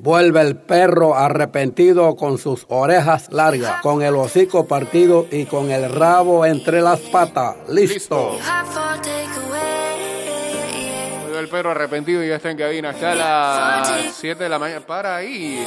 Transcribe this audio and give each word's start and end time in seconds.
Vuelve 0.00 0.40
el 0.42 0.56
perro 0.56 1.16
arrepentido 1.16 2.14
con 2.14 2.38
sus 2.38 2.66
orejas 2.68 3.32
largas, 3.32 3.80
con 3.82 4.00
el 4.02 4.14
hocico 4.14 4.64
partido 4.68 5.26
y 5.28 5.44
con 5.46 5.72
el 5.72 5.92
rabo 5.92 6.46
entre 6.46 6.80
las 6.80 7.00
patas. 7.00 7.56
Listo. 7.68 8.38
Vuelve 11.22 11.40
el 11.40 11.48
perro 11.48 11.72
arrepentido 11.72 12.22
y 12.22 12.28
ya 12.28 12.36
está 12.36 12.48
en 12.52 12.58
cabina. 12.58 12.90
Está 12.90 13.12
a 13.12 13.16
las 13.16 14.14
7 14.14 14.44
de 14.44 14.48
la 14.48 14.60
mañana. 14.60 14.86
Para 14.86 15.16
ahí. 15.16 15.66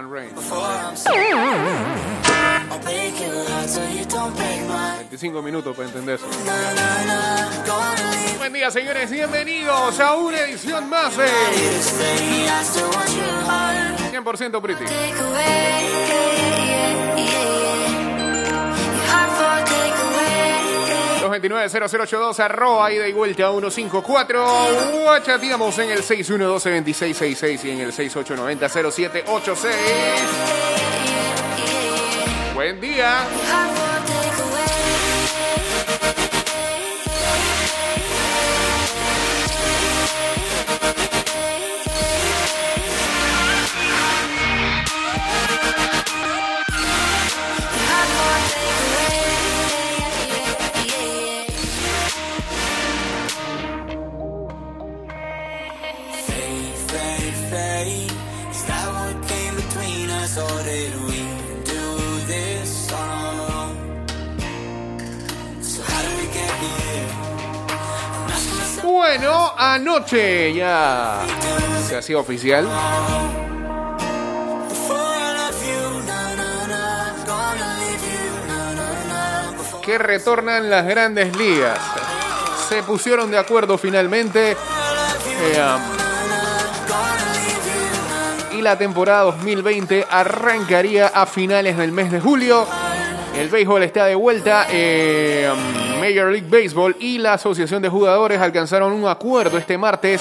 break 0.00 0.34
mine. 4.66 4.96
25 5.10 5.42
minutos 5.42 5.76
para 5.76 5.88
entender 5.88 6.18
Buen 8.38 8.52
día, 8.54 8.70
señores. 8.70 9.10
Bienvenidos 9.10 10.00
a 10.00 10.16
una 10.16 10.38
edición 10.40 10.88
más 10.88 11.14
de 11.16 11.26
you 17.12 17.22
to 17.42 17.61
229-0082, 21.40 22.38
arroba 22.40 22.92
ida 22.92 23.08
y 23.08 23.12
vuelta 23.12 23.50
154. 23.50 25.22
Chateamos 25.22 25.78
en 25.78 25.90
el 25.90 26.02
612-2666 26.02 27.64
y 27.64 27.70
en 27.70 27.80
el 27.80 27.92
6890-0786. 27.92 29.68
Buen 32.54 32.80
día. 32.80 33.26
Anoche 69.62 70.52
ya 70.54 71.20
se 71.88 71.96
hacía 71.96 72.18
oficial. 72.18 72.68
que 79.84 79.98
retornan 79.98 80.70
las 80.70 80.86
grandes 80.86 81.36
ligas. 81.36 81.78
Se 82.68 82.82
pusieron 82.84 83.30
de 83.30 83.38
acuerdo 83.38 83.76
finalmente. 83.78 84.52
eh, 84.52 85.76
y 88.52 88.60
la 88.62 88.78
temporada 88.78 89.22
2020 89.22 90.06
arrancaría 90.08 91.08
a 91.08 91.26
finales 91.26 91.76
del 91.76 91.90
mes 91.90 92.12
de 92.12 92.20
julio. 92.20 92.66
El 93.36 93.48
béisbol 93.48 93.82
está 93.82 94.04
de 94.04 94.14
vuelta. 94.14 94.66
eh, 94.70 95.50
Major 96.02 96.32
League 96.32 96.48
Baseball 96.50 96.96
y 96.98 97.18
la 97.18 97.34
Asociación 97.34 97.80
de 97.80 97.88
Jugadores 97.88 98.40
alcanzaron 98.40 98.92
un 98.92 99.06
acuerdo 99.06 99.56
este 99.56 99.78
martes 99.78 100.20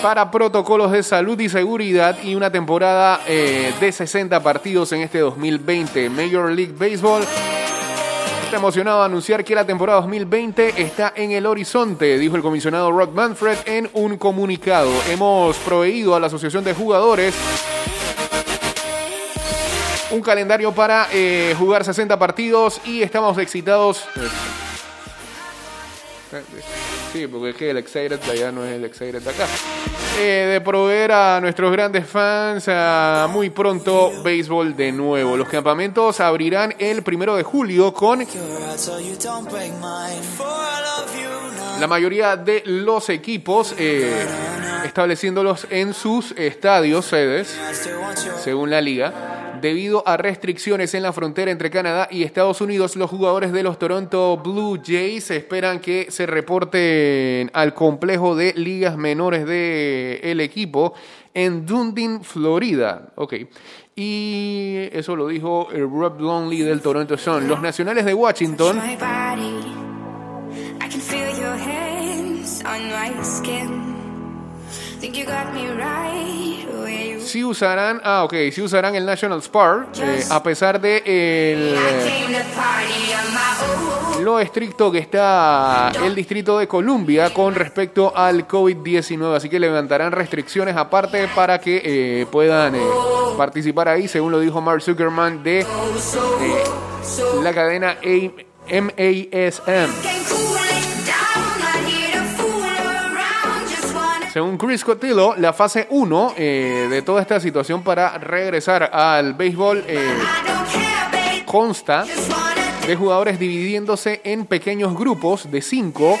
para 0.00 0.30
protocolos 0.30 0.92
de 0.92 1.02
salud 1.02 1.40
y 1.40 1.48
seguridad 1.48 2.16
y 2.22 2.36
una 2.36 2.48
temporada 2.52 3.22
eh, 3.26 3.72
de 3.80 3.90
60 3.90 4.40
partidos 4.40 4.92
en 4.92 5.00
este 5.00 5.18
2020. 5.18 6.10
Major 6.10 6.52
League 6.52 6.72
Baseball 6.78 7.24
está 8.44 8.56
emocionado 8.56 9.02
a 9.02 9.06
anunciar 9.06 9.44
que 9.44 9.56
la 9.56 9.66
temporada 9.66 10.00
2020 10.00 10.80
está 10.80 11.12
en 11.16 11.32
el 11.32 11.44
horizonte, 11.44 12.16
dijo 12.16 12.36
el 12.36 12.42
comisionado 12.42 12.92
Rod 12.92 13.10
Manfred 13.10 13.58
en 13.66 13.90
un 13.94 14.16
comunicado. 14.16 14.92
Hemos 15.10 15.56
proveído 15.56 16.14
a 16.14 16.20
la 16.20 16.28
Asociación 16.28 16.62
de 16.62 16.72
Jugadores 16.72 17.34
un 20.10 20.20
calendario 20.20 20.72
para 20.72 21.08
eh, 21.12 21.54
jugar 21.58 21.84
60 21.84 22.18
partidos 22.18 22.80
y 22.84 23.02
estamos 23.02 23.36
excitados. 23.38 24.04
Sí, 27.12 27.26
porque 27.26 27.50
es 27.50 27.56
que 27.56 27.70
el 27.70 27.76
Excited 27.78 28.20
de 28.20 28.30
allá 28.30 28.52
no 28.52 28.64
es 28.64 28.72
el 28.72 28.84
Excited 28.84 29.26
acá. 29.26 29.46
Eh, 30.18 30.48
de 30.52 30.60
proveer 30.60 31.12
a 31.12 31.40
nuestros 31.40 31.72
grandes 31.72 32.06
fans 32.06 32.66
a 32.68 33.26
muy 33.30 33.50
pronto 33.50 34.22
béisbol 34.22 34.76
de 34.76 34.92
nuevo. 34.92 35.36
Los 35.36 35.48
campamentos 35.48 36.20
abrirán 36.20 36.74
el 36.78 37.02
primero 37.02 37.34
de 37.34 37.42
julio 37.42 37.92
con 37.92 38.24
la 41.80 41.86
mayoría 41.88 42.36
de 42.36 42.62
los 42.66 43.08
equipos 43.08 43.74
eh, 43.78 44.26
estableciéndolos 44.84 45.66
en 45.70 45.94
sus 45.94 46.32
estadios, 46.32 47.06
sedes, 47.06 47.58
según 48.44 48.70
la 48.70 48.80
liga. 48.80 49.49
Debido 49.60 50.02
a 50.06 50.16
restricciones 50.16 50.94
en 50.94 51.02
la 51.02 51.12
frontera 51.12 51.50
entre 51.50 51.70
Canadá 51.70 52.08
y 52.10 52.22
Estados 52.22 52.60
Unidos, 52.60 52.96
los 52.96 53.10
jugadores 53.10 53.52
de 53.52 53.62
los 53.62 53.78
Toronto 53.78 54.36
Blue 54.36 54.80
Jays 54.84 55.30
esperan 55.30 55.80
que 55.80 56.10
se 56.10 56.26
reporten 56.26 57.50
al 57.52 57.74
complejo 57.74 58.34
de 58.34 58.54
ligas 58.54 58.96
menores 58.96 59.46
del 59.46 60.40
equipo 60.40 60.94
en 61.34 61.66
Dundee, 61.66 62.20
Florida. 62.22 63.12
Ok. 63.16 63.34
Y 63.94 64.88
eso 64.92 65.14
lo 65.14 65.28
dijo 65.28 65.68
el 65.72 65.82
Rob 65.82 66.20
Longley 66.20 66.62
del 66.62 66.80
Toronto 66.80 67.18
Sun. 67.18 67.48
Los 67.48 67.60
nacionales 67.60 68.04
de 68.04 68.14
Washington 68.14 68.80
sí 77.30 77.44
usarán, 77.44 78.00
ah, 78.04 78.24
ok, 78.24 78.34
sí 78.52 78.60
usarán 78.62 78.94
el 78.94 79.06
National 79.06 79.42
Park, 79.50 79.88
eh, 80.00 80.24
a 80.30 80.42
pesar 80.42 80.80
de 80.80 81.02
el, 81.06 81.76
lo 84.24 84.38
estricto 84.38 84.90
que 84.92 84.98
está 84.98 85.90
el 86.04 86.14
Distrito 86.14 86.58
de 86.58 86.68
Columbia 86.68 87.32
con 87.32 87.54
respecto 87.54 88.12
al 88.14 88.46
COVID-19. 88.46 89.36
Así 89.36 89.48
que 89.48 89.58
levantarán 89.58 90.12
restricciones 90.12 90.76
aparte 90.76 91.28
para 91.34 91.58
que 91.58 91.80
eh, 91.84 92.26
puedan 92.30 92.74
eh, 92.74 92.80
participar 93.38 93.88
ahí, 93.88 94.08
según 94.08 94.32
lo 94.32 94.40
dijo 94.40 94.60
Mark 94.60 94.82
Zuckerman 94.82 95.42
de 95.42 95.64
la 97.42 97.52
cadena 97.54 97.96
A- 98.04 98.30
MASM. 98.72 100.59
Según 104.32 104.58
Chris 104.58 104.84
Cotillo, 104.84 105.34
la 105.36 105.52
fase 105.52 105.88
1 105.90 106.34
eh, 106.36 106.86
de 106.88 107.02
toda 107.02 107.20
esta 107.20 107.40
situación 107.40 107.82
para 107.82 108.16
regresar 108.16 108.88
al 108.92 109.34
béisbol 109.34 109.82
eh, 109.88 110.16
consta 111.46 112.04
de 112.86 112.94
jugadores 112.94 113.40
dividiéndose 113.40 114.20
en 114.22 114.46
pequeños 114.46 114.96
grupos 114.96 115.50
de 115.50 115.60
5 115.60 116.16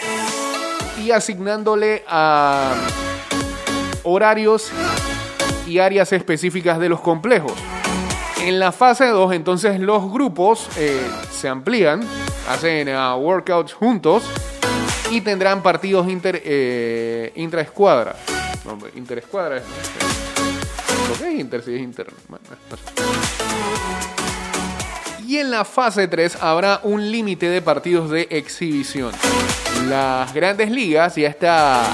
y 1.04 1.12
asignándole 1.12 2.02
a 2.08 2.74
horarios 4.02 4.72
y 5.68 5.78
áreas 5.78 6.12
específicas 6.12 6.80
de 6.80 6.88
los 6.88 7.00
complejos. 7.00 7.54
En 8.42 8.58
la 8.58 8.72
fase 8.72 9.06
2, 9.06 9.34
entonces 9.34 9.78
los 9.78 10.10
grupos 10.10 10.68
eh, 10.78 11.00
se 11.30 11.48
amplían, 11.48 12.00
hacen 12.48 12.88
ah, 12.88 13.14
workouts 13.14 13.72
juntos 13.72 14.24
y 15.10 15.20
tendrán 15.20 15.62
partidos 15.62 16.08
inter, 16.08 16.40
eh, 16.44 17.32
intraescuadra. 17.36 18.16
No, 18.64 18.78
interescuadra 18.94 19.58
es. 19.58 19.62
¿Por 21.08 21.18
qué 21.18 21.34
es 21.34 21.40
inter 21.40 21.62
si 21.62 21.74
es 21.74 21.80
inter? 21.80 22.06
Bueno, 22.28 22.44
no 22.70 22.76
sé. 22.76 22.82
Y 25.26 25.38
en 25.38 25.50
la 25.50 25.64
fase 25.64 26.08
3 26.08 26.38
habrá 26.40 26.80
un 26.82 27.10
límite 27.10 27.48
de 27.48 27.62
partidos 27.62 28.10
de 28.10 28.26
exhibición. 28.30 29.12
Las 29.88 30.32
grandes 30.34 30.70
ligas 30.70 31.14
ya 31.16 31.28
está 31.28 31.84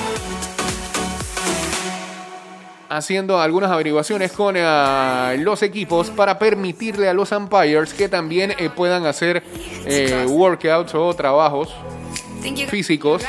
haciendo 2.89 3.41
algunas 3.41 3.71
averiguaciones 3.71 4.33
con 4.33 4.55
eh, 4.57 5.37
los 5.41 5.63
equipos 5.63 6.11
para 6.11 6.39
permitirle 6.39 7.09
a 7.09 7.15
los 7.15 7.33
umpires 7.33 7.93
que 7.95 8.09
también 8.09 8.53
eh, 8.59 8.71
puedan 8.75 9.07
hacer 9.07 9.43
eh, 9.85 10.27
workouts 10.29 10.95
o 10.95 11.13
trabajos 11.15 11.75
físicos 12.69 13.23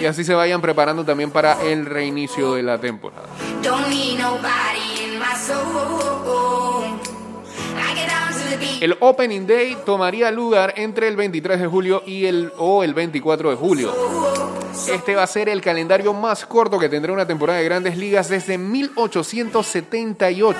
y 0.00 0.06
así 0.06 0.22
se 0.22 0.34
vayan 0.34 0.60
preparando 0.60 1.04
también 1.04 1.30
para 1.30 1.62
el 1.62 1.86
reinicio 1.86 2.54
de 2.54 2.62
la 2.62 2.78
temporada. 2.78 3.26
El 8.80 8.96
Opening 9.00 9.46
Day 9.46 9.78
tomaría 9.86 10.30
lugar 10.30 10.74
entre 10.76 11.08
el 11.08 11.16
23 11.16 11.60
de 11.60 11.66
julio 11.66 12.02
y 12.04 12.26
el, 12.26 12.52
o 12.58 12.84
el 12.84 12.92
24 12.92 13.48
de 13.48 13.56
julio. 13.56 13.94
Este 14.92 15.14
va 15.14 15.22
a 15.22 15.26
ser 15.26 15.48
el 15.48 15.62
calendario 15.62 16.12
más 16.12 16.44
corto 16.44 16.78
que 16.78 16.90
tendrá 16.90 17.10
una 17.12 17.26
temporada 17.26 17.60
de 17.60 17.64
grandes 17.64 17.96
ligas 17.96 18.28
desde 18.28 18.58
1878. 18.58 20.58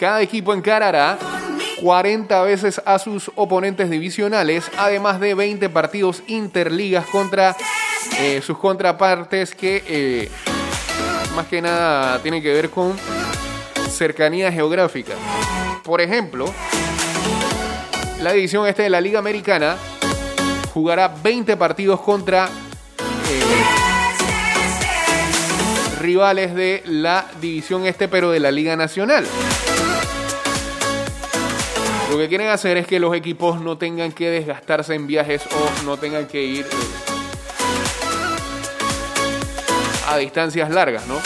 Cada 0.00 0.22
equipo 0.22 0.54
encarará 0.54 1.18
40 1.82 2.42
veces 2.44 2.80
a 2.86 2.98
sus 2.98 3.30
oponentes 3.34 3.90
divisionales, 3.90 4.64
además 4.78 5.20
de 5.20 5.34
20 5.34 5.68
partidos 5.68 6.22
interligas 6.26 7.04
contra 7.04 7.54
eh, 8.18 8.40
sus 8.42 8.56
contrapartes 8.56 9.54
que 9.54 9.84
eh, 9.86 10.30
más 11.36 11.48
que 11.48 11.60
nada 11.60 12.18
tienen 12.22 12.42
que 12.42 12.50
ver 12.50 12.70
con 12.70 12.96
cercanía 13.90 14.50
geográfica. 14.50 15.12
Por 15.84 16.00
ejemplo, 16.00 16.46
la 18.22 18.32
división 18.32 18.66
este 18.66 18.84
de 18.84 18.90
la 18.90 19.02
Liga 19.02 19.18
Americana 19.18 19.76
jugará 20.72 21.08
20 21.08 21.58
partidos 21.58 22.00
contra 22.00 22.46
eh, 22.46 23.50
rivales 26.00 26.54
de 26.54 26.82
la 26.86 27.26
división 27.38 27.84
este, 27.84 28.08
pero 28.08 28.30
de 28.30 28.40
la 28.40 28.50
Liga 28.50 28.76
Nacional. 28.76 29.26
Lo 32.10 32.18
que 32.18 32.28
quieren 32.28 32.48
hacer 32.48 32.76
es 32.76 32.88
que 32.88 32.98
los 32.98 33.14
equipos 33.14 33.60
no 33.60 33.78
tengan 33.78 34.10
que 34.10 34.30
desgastarse 34.30 34.94
en 34.94 35.06
viajes 35.06 35.46
o 35.46 35.84
no 35.84 35.96
tengan 35.96 36.26
que 36.26 36.42
ir 36.42 36.66
eh, 36.66 36.70
a 40.08 40.16
distancias 40.16 40.70
largas, 40.70 41.06
¿no? 41.06 41.20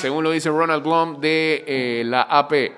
Según 0.00 0.24
lo 0.24 0.32
dice 0.32 0.50
Ronald 0.50 0.82
Blum 0.82 1.20
de 1.20 1.64
eh, 1.64 2.02
la 2.04 2.22
AP. 2.22 2.72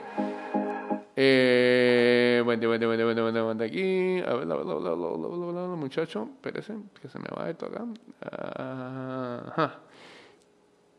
Eh, 1.17 2.45
vente, 2.47 2.67
vente, 2.67 2.87
vente, 2.87 3.05
vente, 3.05 3.23
vente, 3.23 3.41
vente 3.41 3.65
aquí. 3.65 4.21
A 4.21 4.35
ver, 4.35 4.47
la, 4.47 4.57
la, 4.57 4.75
la, 4.75 5.77
muchacho, 5.77 6.29
espérese, 6.35 6.75
que 7.01 7.09
se 7.09 7.19
me 7.19 7.29
va 7.35 7.49
esto 7.49 7.65
acá. 7.65 7.87
Ajá. 8.21 9.79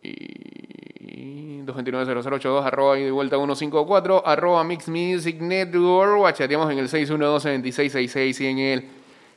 Y 0.04 1.62
229-0082, 1.66 2.64
arroba 2.64 3.00
y 3.00 3.04
de 3.04 3.12
vuelta 3.12 3.36
154, 3.36 4.26
arroba 4.26 4.64
Mix 4.64 4.88
Music 4.88 5.42
Network, 5.42 6.22
o 6.22 6.32
chateamos 6.32 6.72
en 6.72 6.80
el 6.80 6.88
612-2666 6.90 8.42
y 8.42 8.46
en 8.48 8.58
el 8.60 8.86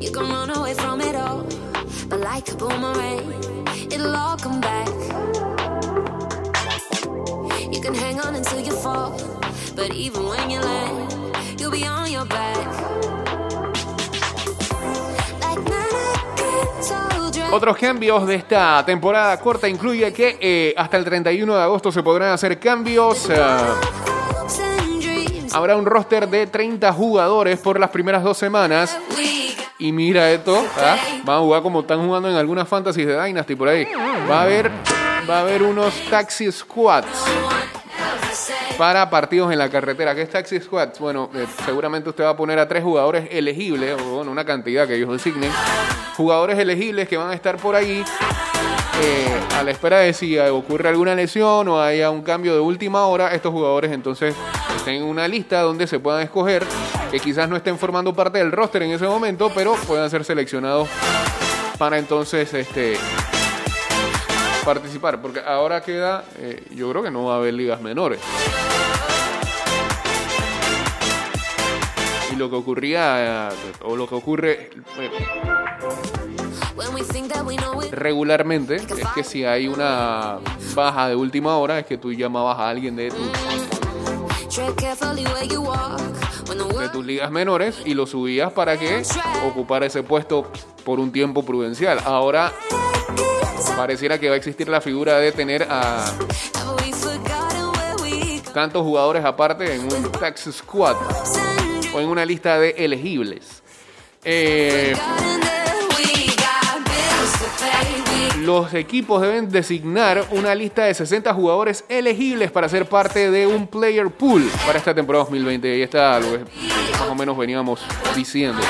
You 0.00 0.10
can 0.12 0.30
run 0.30 0.50
away 0.50 0.74
from 0.74 1.00
it 1.00 1.16
all, 1.16 1.44
but 2.08 2.20
like 2.20 2.48
a 2.52 2.56
boomerang, 2.56 3.32
it'll 3.90 4.14
all 4.14 4.36
come 4.36 4.60
back. 4.60 4.86
You 7.86 7.92
can 7.92 8.02
hang 8.02 8.20
on 8.20 8.34
until 8.34 8.58
you 8.58 8.72
fall, 8.72 9.12
but 9.76 9.92
even 9.94 10.26
when 10.26 10.50
you 10.50 10.58
land, 10.58 11.14
you'll 11.56 11.70
be 11.70 11.86
on 11.86 12.10
your 12.10 12.26
back. 12.26 12.56
Like 15.40 15.60
mannequins 15.70 16.90
all 16.90 17.30
dressed 17.30 17.52
Otros 17.52 17.76
cambios 17.76 18.26
de 18.26 18.34
esta 18.34 18.82
temporada 18.84 19.38
corta 19.38 19.68
incluye 19.68 20.12
que 20.12 20.36
eh, 20.40 20.74
hasta 20.76 20.96
el 20.96 21.04
31 21.04 21.54
de 21.54 21.62
agosto 21.62 21.92
se 21.92 22.02
podrán 22.02 22.32
hacer 22.32 22.58
cambios. 22.58 23.30
eh, 23.30 23.36
habrá 25.52 25.76
un 25.76 25.86
roster 25.86 26.28
de 26.28 26.48
30 26.48 26.92
jugadores 26.92 27.56
por 27.60 27.78
las 27.78 27.90
primeras 27.90 28.24
dos 28.24 28.36
semanas. 28.36 28.98
Y 29.78 29.92
mira 29.92 30.28
esto, 30.32 30.66
¿ah? 30.76 30.96
van 31.22 31.36
a 31.36 31.40
jugar 31.40 31.62
como 31.62 31.82
están 31.82 32.04
jugando 32.04 32.28
en 32.28 32.36
algunas 32.36 32.66
fantasies 32.66 33.06
de 33.06 33.22
Dynasty 33.22 33.54
por 33.54 33.68
ahí. 33.68 33.86
Va 34.28 34.40
a 34.40 34.42
haber, 34.42 34.72
va 35.30 35.36
a 35.38 35.40
haber 35.42 35.62
unos 35.62 35.94
taxi 36.10 36.50
squads 36.50 37.55
para 38.76 39.08
partidos 39.08 39.52
en 39.52 39.58
la 39.58 39.68
carretera. 39.68 40.14
¿Qué 40.14 40.22
es 40.22 40.30
taxi 40.30 40.60
squads? 40.60 40.98
Bueno, 40.98 41.30
eh, 41.34 41.46
seguramente 41.64 42.10
usted 42.10 42.24
va 42.24 42.30
a 42.30 42.36
poner 42.36 42.58
a 42.58 42.68
tres 42.68 42.82
jugadores 42.82 43.28
elegibles, 43.30 44.00
o 44.00 44.16
bueno, 44.16 44.30
una 44.30 44.44
cantidad 44.44 44.86
que 44.86 44.96
ellos 44.96 45.10
designen. 45.10 45.50
Jugadores 46.16 46.58
elegibles 46.58 47.08
que 47.08 47.16
van 47.16 47.30
a 47.30 47.34
estar 47.34 47.56
por 47.56 47.74
ahí 47.74 48.04
eh, 49.02 49.40
a 49.58 49.62
la 49.62 49.70
espera 49.70 49.98
de 49.98 50.12
si 50.12 50.38
ocurre 50.38 50.88
alguna 50.88 51.14
lesión 51.14 51.68
o 51.68 51.80
haya 51.80 52.10
un 52.10 52.22
cambio 52.22 52.54
de 52.54 52.60
última 52.60 53.06
hora, 53.06 53.34
estos 53.34 53.52
jugadores 53.52 53.92
entonces 53.92 54.34
estén 54.74 54.94
en 54.96 55.02
una 55.04 55.28
lista 55.28 55.60
donde 55.60 55.86
se 55.86 55.98
puedan 55.98 56.22
escoger, 56.22 56.64
que 57.10 57.20
quizás 57.20 57.48
no 57.48 57.56
estén 57.56 57.78
formando 57.78 58.14
parte 58.14 58.38
del 58.38 58.52
roster 58.52 58.82
en 58.82 58.92
ese 58.92 59.06
momento, 59.06 59.50
pero 59.54 59.74
puedan 59.86 60.08
ser 60.08 60.24
seleccionados 60.24 60.88
para 61.78 61.98
entonces 61.98 62.52
este 62.54 62.96
participar, 64.66 65.22
porque 65.22 65.40
ahora 65.40 65.80
queda, 65.80 66.24
eh, 66.38 66.62
yo 66.74 66.90
creo 66.90 67.02
que 67.02 67.10
no 67.10 67.24
va 67.24 67.34
a 67.34 67.36
haber 67.38 67.54
ligas 67.54 67.80
menores. 67.80 68.20
Y 72.32 72.36
lo 72.36 72.50
que 72.50 72.56
ocurría, 72.56 73.48
o 73.82 73.96
lo 73.96 74.06
que 74.08 74.14
ocurre 74.16 74.70
eh, 74.98 75.10
regularmente 77.92 78.74
es 78.76 78.86
que 79.14 79.22
si 79.24 79.44
hay 79.44 79.68
una 79.68 80.38
baja 80.74 81.08
de 81.08 81.14
última 81.16 81.56
hora 81.56 81.78
es 81.78 81.86
que 81.86 81.96
tú 81.96 82.12
llamabas 82.12 82.58
a 82.58 82.68
alguien 82.68 82.96
de, 82.96 83.10
tu- 83.10 83.16
de 86.78 86.88
tus 86.90 87.04
ligas 87.06 87.30
menores 87.30 87.80
y 87.84 87.94
lo 87.94 88.06
subías 88.06 88.52
para 88.52 88.76
que 88.78 89.02
ocupara 89.46 89.86
ese 89.86 90.02
puesto 90.02 90.50
por 90.84 90.98
un 91.00 91.12
tiempo 91.12 91.44
prudencial. 91.44 92.00
Ahora 92.04 92.52
pareciera 93.76 94.18
que 94.18 94.28
va 94.28 94.34
a 94.34 94.38
existir 94.38 94.68
la 94.68 94.80
figura 94.80 95.18
de 95.18 95.32
tener 95.32 95.66
a 95.68 96.04
tantos 98.54 98.82
jugadores 98.82 99.24
aparte 99.24 99.74
en 99.74 99.82
un 99.82 100.10
tax 100.12 100.48
squad 100.50 100.96
o 101.94 102.00
en 102.00 102.08
una 102.08 102.24
lista 102.24 102.58
de 102.58 102.70
elegibles. 102.70 103.62
Eh, 104.24 104.96
los 108.40 108.72
equipos 108.74 109.20
deben 109.20 109.50
designar 109.50 110.24
una 110.30 110.54
lista 110.54 110.84
de 110.84 110.94
60 110.94 111.34
jugadores 111.34 111.84
elegibles 111.88 112.50
para 112.50 112.68
ser 112.68 112.88
parte 112.88 113.30
de 113.30 113.46
un 113.46 113.66
player 113.66 114.08
pool 114.08 114.48
para 114.64 114.78
esta 114.78 114.94
temporada 114.94 115.24
2020. 115.24 115.76
Y 115.76 115.82
está 115.82 116.18
lo 116.20 116.32
que 116.32 116.44
más 116.92 117.10
o 117.10 117.14
menos 117.14 117.36
veníamos 117.36 117.80
diciendo. 118.14 118.60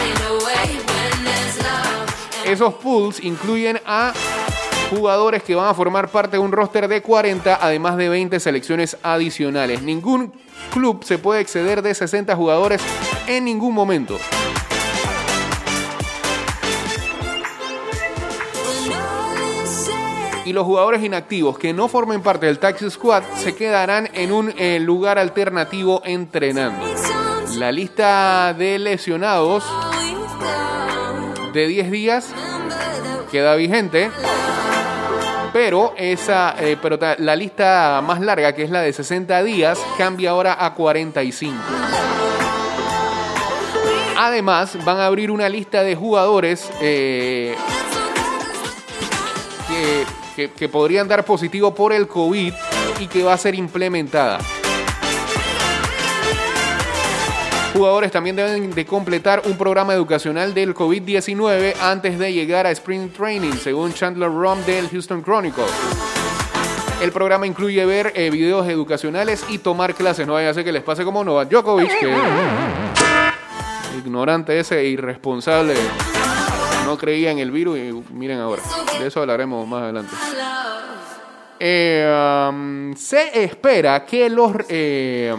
Esos 2.45 2.75
pools 2.75 3.23
incluyen 3.23 3.81
a 3.87 4.13
jugadores 4.91 5.43
que 5.43 5.55
van 5.55 5.69
a 5.69 5.75
formar 5.75 6.09
parte 6.09 6.37
de 6.37 6.39
un 6.39 6.53
roster 6.53 6.89
de 6.89 7.03
40, 7.03 7.59
además 7.61 7.97
de 7.97 8.09
20 8.09 8.41
selecciones 8.41 8.97
adicionales. 9.03 9.83
Ningún 9.83 10.33
club 10.73 11.05
se 11.05 11.19
puede 11.19 11.41
exceder 11.41 11.83
de 11.83 11.95
60 11.95 12.35
jugadores 12.37 12.81
en 13.27 13.45
ningún 13.45 13.75
momento. 13.75 14.19
Y 20.45 20.53
los 20.53 20.65
jugadores 20.65 21.03
inactivos 21.03 21.59
que 21.59 21.73
no 21.73 21.89
formen 21.89 22.23
parte 22.23 22.47
del 22.47 22.61
Taxi 22.61 22.89
Squad 22.89 23.25
se 23.37 23.57
quedarán 23.57 24.09
en 24.13 24.31
un 24.31 24.55
eh, 24.57 24.79
lugar 24.79 25.19
alternativo 25.19 26.03
entrenando. 26.05 26.87
and 26.87 27.59
La 27.59 27.73
lista 27.73 28.53
de 28.53 28.79
lesionados 28.79 29.65
de 31.55 31.67
10 31.67 31.91
días 31.91 32.35
queda 33.31 33.55
vigente. 33.55 34.11
Pero, 35.57 35.95
esa, 35.97 36.55
eh, 36.61 36.77
pero 36.83 36.99
la 37.17 37.35
lista 37.35 38.03
más 38.05 38.21
larga, 38.21 38.55
que 38.55 38.63
es 38.63 38.69
la 38.69 38.83
de 38.83 38.93
60 38.93 39.43
días, 39.43 39.81
cambia 39.97 40.33
ahora 40.33 40.63
a 40.63 40.75
45. 40.75 41.57
Además, 44.19 44.77
van 44.85 44.99
a 44.99 45.07
abrir 45.07 45.31
una 45.31 45.49
lista 45.49 45.83
de 45.83 45.97
jugadores 45.97 46.71
eh, 46.83 47.57
que, 50.37 50.51
que 50.51 50.69
podrían 50.69 51.09
dar 51.09 51.25
positivo 51.25 51.75
por 51.75 51.95
el 51.95 52.07
COVID 52.07 52.53
y 53.01 53.07
que 53.07 53.23
va 53.23 53.33
a 53.33 53.39
ser 53.39 53.55
implementada. 53.55 54.41
Jugadores 57.77 58.11
también 58.11 58.37
deben 58.37 58.71
de 58.71 58.87
completar 58.87 59.43
un 59.45 59.59
programa 59.59 59.93
educacional 59.93 60.55
del 60.55 60.75
COVID-19 60.75 61.75
antes 61.83 62.19
de 62.19 62.33
llegar 62.33 62.67
a 62.67 62.71
Spring 62.71 63.11
Training, 63.11 63.53
según 63.53 63.93
Chandler 63.93 64.31
Rom 64.31 64.65
del 64.65 64.89
Houston 64.89 65.23
Chronicle. 65.23 65.67
El 67.03 67.13
programa 67.13 67.47
incluye 67.47 67.85
ver 67.85 68.15
eh, 68.17 68.31
videos 68.31 68.67
educacionales 68.67 69.45
y 69.51 69.59
tomar 69.59 69.95
clases. 69.95 70.27
No 70.27 70.33
vaya 70.33 70.49
a 70.49 70.55
ser 70.55 70.65
que 70.65 70.73
les 70.73 70.83
pase 70.83 71.05
como 71.05 71.23
Novak 71.23 71.51
Djokovic, 71.51 72.01
que 72.01 72.17
ignorante 73.99 74.59
ese 74.59 74.81
e 74.81 74.87
irresponsable 74.87 75.75
no 76.87 76.97
creía 76.97 77.31
en 77.31 77.41
el 77.41 77.51
virus 77.51 77.77
y 77.77 77.93
miren 78.11 78.39
ahora. 78.39 78.63
De 78.99 79.09
eso 79.09 79.21
hablaremos 79.21 79.69
más 79.69 79.83
adelante. 79.83 80.17
Eh, 81.61 82.95
se 82.97 83.45
espera 83.45 84.07
que 84.07 84.31
los 84.31 84.53
eh, 84.71 85.35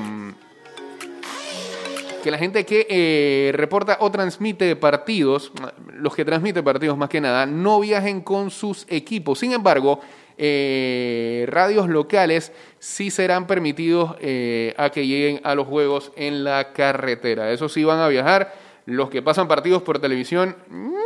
que 2.27 2.31
la 2.31 2.37
gente 2.37 2.65
que 2.65 2.85
eh, 2.89 3.53
reporta 3.53 3.99
o 4.01 4.11
transmite 4.11 4.75
partidos, 4.75 5.53
los 5.93 6.13
que 6.13 6.25
transmiten 6.25 6.61
partidos 6.61 6.97
más 6.97 7.07
que 7.07 7.21
nada, 7.21 7.45
no 7.45 7.79
viajen 7.79 8.19
con 8.19 8.51
sus 8.51 8.85
equipos. 8.89 9.39
Sin 9.39 9.53
embargo, 9.53 10.01
eh, 10.37 11.45
radios 11.47 11.87
locales 11.87 12.51
sí 12.79 13.11
serán 13.11 13.47
permitidos 13.47 14.17
eh, 14.19 14.73
a 14.75 14.89
que 14.89 15.07
lleguen 15.07 15.39
a 15.45 15.55
los 15.55 15.67
juegos 15.67 16.11
en 16.17 16.43
la 16.43 16.73
carretera. 16.73 17.53
Eso 17.53 17.69
sí 17.69 17.85
van 17.85 18.01
a 18.01 18.09
viajar. 18.09 18.53
Los 18.85 19.09
que 19.09 19.21
pasan 19.21 19.47
partidos 19.47 19.81
por 19.83 19.99
televisión, 19.99 20.57
no. 20.69 20.99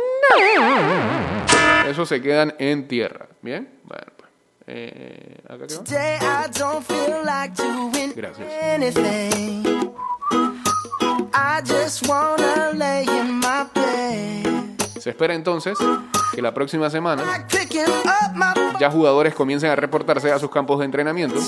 Eso 1.88 2.04
se 2.04 2.20
quedan 2.20 2.56
en 2.58 2.88
tierra. 2.88 3.28
Bien, 3.42 3.68
bueno. 3.84 4.06
pues, 4.16 4.30
eh, 4.66 5.36
¿acá 5.48 5.66
Gracias. 8.16 8.48
Se 15.00 15.10
espera 15.10 15.34
entonces 15.34 15.76
que 16.32 16.42
la 16.42 16.54
próxima 16.54 16.88
semana 16.90 17.24
ya 18.78 18.90
jugadores 18.90 19.34
comiencen 19.34 19.70
a 19.70 19.76
reportarse 19.76 20.30
a 20.30 20.38
sus 20.38 20.50
campos 20.50 20.78
de 20.78 20.84
entrenamiento, 20.84 21.40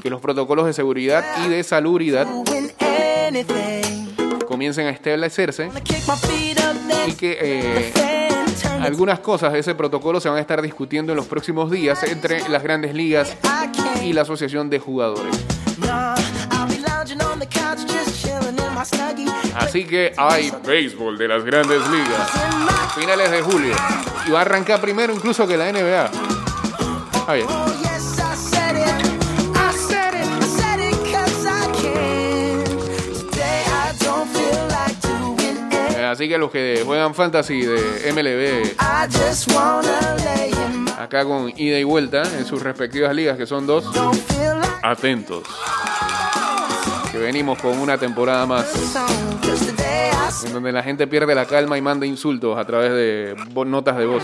que 0.00 0.10
los 0.10 0.20
protocolos 0.20 0.66
de 0.66 0.72
seguridad 0.72 1.24
y 1.44 1.48
de 1.48 1.62
salubridad 1.64 2.26
comiencen 4.46 4.86
a 4.86 4.90
establecerse 4.90 5.70
y 7.06 7.12
que 7.12 7.38
eh, 7.40 7.92
algunas 8.80 9.20
cosas 9.20 9.52
de 9.52 9.60
ese 9.60 9.74
protocolo 9.74 10.20
se 10.20 10.28
van 10.28 10.38
a 10.38 10.40
estar 10.40 10.62
discutiendo 10.62 11.12
en 11.12 11.16
los 11.16 11.26
próximos 11.26 11.70
días 11.70 12.02
entre 12.04 12.48
las 12.48 12.62
grandes 12.62 12.94
ligas 12.94 13.36
y 14.02 14.12
la 14.12 14.22
asociación 14.22 14.70
de 14.70 14.78
jugadores. 14.78 15.36
Así 19.56 19.84
que 19.84 20.14
hay 20.16 20.50
béisbol 20.64 21.18
de 21.18 21.28
las 21.28 21.44
grandes 21.44 21.86
ligas. 21.88 22.30
Finales 22.94 23.30
de 23.30 23.42
julio. 23.42 23.74
Y 24.26 24.30
va 24.30 24.38
a 24.38 24.42
arrancar 24.42 24.80
primero 24.80 25.12
incluso 25.12 25.46
que 25.46 25.56
la 25.56 25.70
NBA. 25.70 26.10
Ah, 27.26 27.34
bien. 27.34 27.46
Así 36.10 36.28
que 36.28 36.38
los 36.38 36.50
que 36.50 36.82
juegan 36.84 37.14
fantasy 37.14 37.62
de 37.62 38.12
MLB, 38.12 38.78
acá 40.98 41.24
con 41.24 41.52
ida 41.56 41.78
y 41.78 41.84
vuelta 41.84 42.22
en 42.36 42.44
sus 42.44 42.62
respectivas 42.62 43.14
ligas, 43.14 43.36
que 43.38 43.46
son 43.46 43.66
dos, 43.66 43.84
atentos. 44.82 45.44
Que 47.10 47.18
venimos 47.18 47.58
con 47.58 47.78
una 47.78 47.98
temporada 47.98 48.46
más 48.46 48.66
en 50.44 50.52
donde 50.52 50.72
la 50.72 50.82
gente 50.82 51.06
pierde 51.06 51.34
la 51.34 51.44
calma 51.44 51.76
y 51.76 51.82
manda 51.82 52.06
insultos 52.06 52.56
a 52.56 52.64
través 52.64 52.92
de 52.92 53.34
notas 53.66 53.96
de 53.96 54.06
voz. 54.06 54.22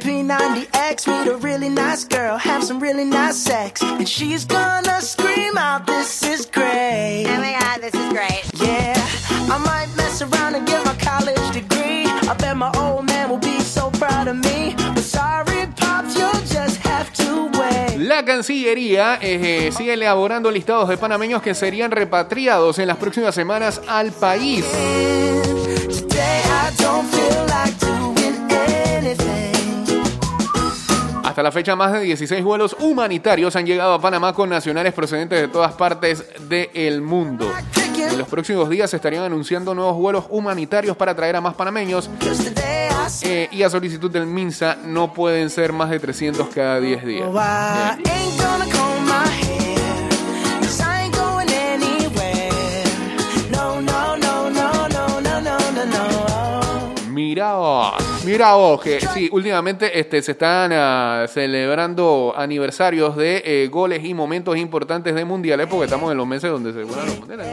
P90X, 0.00 1.06
meet 1.06 1.28
a 1.32 1.36
really 1.36 1.70
nice 1.70 2.04
girl, 2.04 2.36
have 2.36 2.62
some 2.62 2.78
really 2.78 3.04
nice 3.04 3.36
sex, 3.36 3.82
and 3.82 4.06
she's 4.06 4.44
gonna 4.44 4.83
La 18.14 18.24
Cancillería 18.24 19.18
eh, 19.20 19.72
sigue 19.76 19.94
elaborando 19.94 20.48
listados 20.48 20.88
de 20.88 20.96
panameños 20.96 21.42
que 21.42 21.52
serían 21.52 21.90
repatriados 21.90 22.78
en 22.78 22.86
las 22.86 22.96
próximas 22.96 23.34
semanas 23.34 23.80
al 23.88 24.12
país. 24.12 24.64
Hasta 31.24 31.42
la 31.42 31.50
fecha, 31.50 31.74
más 31.74 31.92
de 31.92 32.02
16 32.02 32.44
vuelos 32.44 32.76
humanitarios 32.78 33.56
han 33.56 33.66
llegado 33.66 33.94
a 33.94 34.00
Panamá 34.00 34.32
con 34.32 34.48
nacionales 34.48 34.92
procedentes 34.92 35.40
de 35.40 35.48
todas 35.48 35.72
partes 35.72 36.24
del 36.48 37.02
mundo. 37.02 37.52
En 38.10 38.18
los 38.18 38.28
próximos 38.28 38.68
días 38.68 38.90
se 38.90 38.96
estarían 38.96 39.24
anunciando 39.24 39.74
nuevos 39.74 39.96
vuelos 39.96 40.24
humanitarios 40.28 40.96
para 40.96 41.14
traer 41.14 41.36
a 41.36 41.40
más 41.40 41.54
panameños. 41.54 42.10
Eh, 43.22 43.48
y 43.50 43.62
a 43.62 43.70
solicitud 43.70 44.10
del 44.10 44.26
MINSA 44.26 44.76
no 44.84 45.12
pueden 45.12 45.50
ser 45.50 45.72
más 45.72 45.90
de 45.90 45.98
300 45.98 46.48
cada 46.48 46.80
10 46.80 47.04
días. 47.04 47.28
I 57.36 58.13
Mira 58.24 58.54
vos, 58.54 58.80
que 58.80 59.00
sí, 59.12 59.28
últimamente 59.32 59.98
este, 59.98 60.22
se 60.22 60.32
están 60.32 60.72
ah, 60.72 61.26
celebrando 61.28 62.32
aniversarios 62.36 63.16
de 63.16 63.42
eh, 63.44 63.68
goles 63.68 64.02
y 64.04 64.14
momentos 64.14 64.56
importantes 64.56 65.14
de 65.14 65.24
mundiales 65.24 65.66
eh, 65.66 65.68
porque 65.70 65.84
estamos 65.84 66.10
en 66.10 66.16
los 66.16 66.26
meses 66.26 66.50
donde 66.50 66.72
se 66.72 66.84
juegan 66.84 67.06
los 67.06 67.18
mundiales. 67.18 67.46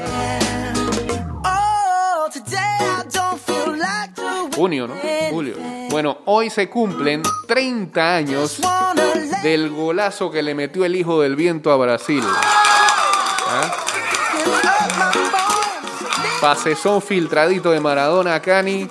Junio, 4.55 4.87
¿no? 4.87 4.95
Julio. 5.29 5.55
Bueno, 5.89 6.19
hoy 6.25 6.49
se 6.49 6.69
cumplen 6.69 7.21
30 7.47 8.15
años 8.15 8.61
del 9.43 9.69
golazo 9.69 10.31
que 10.31 10.41
le 10.41 10.55
metió 10.55 10.85
el 10.85 10.95
hijo 10.95 11.21
del 11.21 11.35
viento 11.35 11.71
a 11.71 11.77
Brasil. 11.77 12.23
¿Ah? 13.47 13.75
Pasezón 16.39 17.01
filtradito 17.01 17.71
de 17.71 17.79
Maradona 17.79 18.41
Cani 18.41 18.87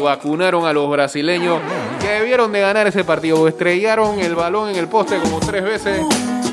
vacunaron 0.00 0.66
a 0.66 0.72
los 0.72 0.88
brasileños 0.90 1.60
que 2.00 2.08
debieron 2.08 2.52
de 2.52 2.60
ganar 2.60 2.86
ese 2.86 3.04
partido. 3.04 3.46
Estrellaron 3.48 4.20
el 4.20 4.34
balón 4.34 4.70
en 4.70 4.76
el 4.76 4.88
poste 4.88 5.18
como 5.18 5.40
tres 5.40 5.64
veces. 5.64 6.00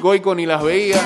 Goico 0.02 0.36
ni 0.36 0.46
las 0.46 0.64
veía. 0.64 0.98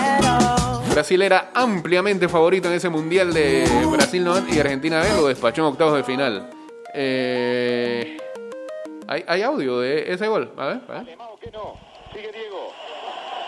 Brasil 0.91 1.21
era 1.21 1.51
ampliamente 1.53 2.27
favorito 2.27 2.67
en 2.67 2.73
ese 2.73 2.89
mundial 2.89 3.33
de 3.33 3.65
Brasil 3.91 4.23
90 4.23 4.55
y 4.55 4.59
Argentina 4.59 5.01
B 5.01 5.09
lo 5.15 5.27
despachó 5.27 5.61
en 5.61 5.67
octavos 5.67 5.95
de 5.95 6.03
final. 6.03 6.49
Eh, 6.93 8.17
¿hay, 9.07 9.23
hay 9.27 9.41
audio 9.43 9.79
de 9.79 10.11
ese 10.11 10.27
gol. 10.27 10.51
A 10.57 10.65
ver, 10.65 10.81
a. 10.89 11.03
Sigue 12.13 12.31
Diego. 12.31 12.73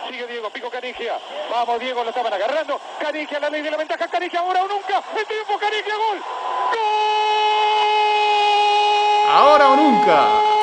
Sigue 0.07 0.27
Diego, 0.27 0.49
pico 0.51 0.69
Canigia. 0.69 1.13
Vamos, 1.49 1.79
Diego, 1.79 2.03
lo 2.03 2.09
estaban 2.09 2.31
agarrando. 2.31 2.79
Canigia, 2.99 3.39
la 3.39 3.49
ley 3.49 3.61
de 3.61 3.71
la 3.71 3.77
ventaja. 3.77 4.07
Canigia, 4.07 4.39
ahora 4.39 4.63
o 4.63 4.67
nunca. 4.67 5.03
El 5.17 5.25
tiempo, 5.25 5.57
Canigia, 5.59 5.95
gol. 5.95 6.17
¡Gol! 6.19 7.20
Ahora 9.33 9.69
o 9.69 9.77
nunca. 9.77 10.60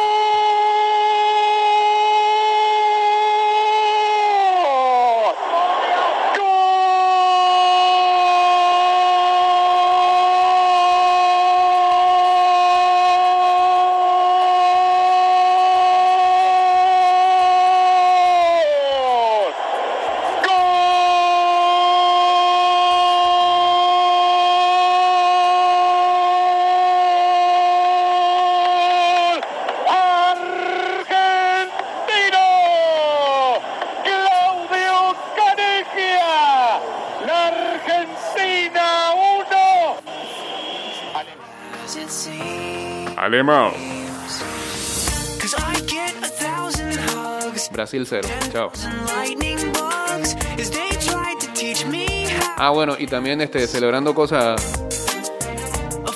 To 51.39 51.47
teach 51.55 51.87
me 51.87 52.27
how. 52.27 52.55
Ah, 52.57 52.71
bueno, 52.71 52.97
y 52.99 53.07
también 53.07 53.41
este, 53.41 53.67
celebrando 53.67 54.15
cosas 54.15 54.61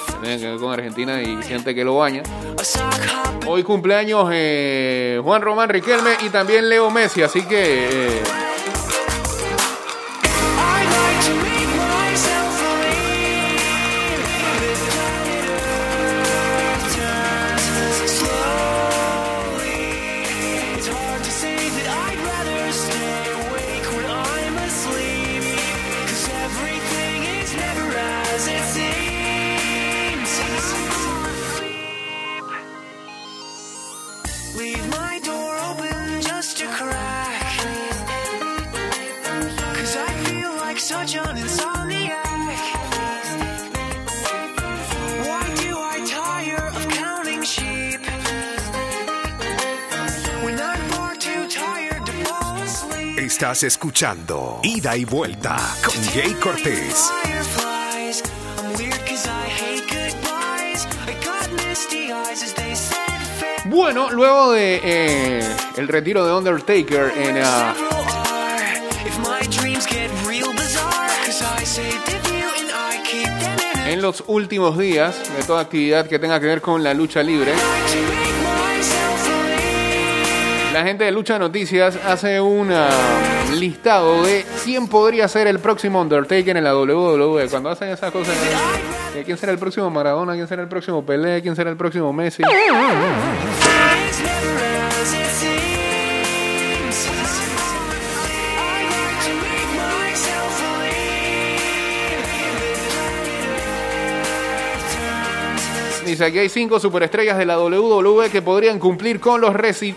que 0.07 0.15
tienen 0.21 0.41
que 0.41 0.49
ver 0.49 0.59
con 0.59 0.73
Argentina 0.73 1.23
y 1.23 1.41
gente 1.43 1.75
que 1.75 1.85
lo 1.85 1.97
baña. 1.97 2.23
Hoy 3.47 3.63
cumpleaños 3.63 4.29
eh, 4.33 5.21
Juan 5.23 5.43
Román 5.43 5.69
Riquelme 5.69 6.17
y 6.25 6.29
también 6.31 6.69
Leo 6.69 6.91
Messi, 6.91 7.23
así 7.23 7.43
que 7.43 8.17
eh, 8.17 8.23
Escuchando 53.63 54.59
Ida 54.65 54.97
y 54.97 55.05
Vuelta 55.05 55.57
con 55.85 55.95
Jay 56.07 56.33
Cortés. 56.35 57.11
Bueno, 63.67 64.11
luego 64.11 64.53
de 64.53 64.81
eh, 64.83 65.57
el 65.77 65.87
retiro 65.87 66.27
de 66.27 66.33
Undertaker 66.33 67.13
en 67.17 67.39
a 67.39 67.75
en 73.87 74.03
los 74.03 74.25
últimos 74.27 74.79
días 74.79 75.15
de 75.37 75.43
toda 75.45 75.61
actividad 75.61 76.07
que 76.09 76.19
tenga 76.19 76.41
que 76.41 76.47
ver 76.47 76.61
con 76.61 76.83
la 76.83 76.95
lucha 76.95 77.23
libre. 77.23 77.53
La 80.73 80.85
gente 80.85 81.05
de 81.05 81.13
Lucha 81.13 81.39
Noticias 81.39 81.99
hace 82.07 82.41
un 82.41 82.73
ah, 82.73 82.89
listado 83.59 84.23
de 84.23 84.47
quién 84.65 84.89
podría 84.89 85.29
ser 85.29 85.47
el 85.47 85.59
próximo 85.59 86.01
Undertaker 86.01 86.57
en 86.57 86.65
la 86.65 86.75
WWE. 86.75 87.49
Cuando 87.51 87.69
hacen 87.69 87.91
esas 87.91 88.11
cosas, 88.11 88.35
eh, 89.15 89.23
quién 89.23 89.37
será 89.37 89.53
el 89.53 89.59
próximo 89.59 89.91
Maradona, 89.91 90.33
quién 90.33 90.49
será 90.49 90.63
el 90.63 90.69
próximo 90.69 91.05
Pelé, 91.05 91.43
quién 91.43 91.55
será 91.57 91.69
el 91.69 91.77
próximo 91.77 92.11
Messi. 92.15 92.43
Dice 106.13 106.27
aquí 106.27 106.41
hay 106.41 106.51
cinco 106.51 106.79
superestrellas 106.79 107.39
de 107.39 107.47
la 107.47 107.59
WWE 107.59 108.29
que 108.29 108.43
podrían 108.43 108.79
cumplir 108.79 109.19
con 109.19 109.41
los, 109.41 109.55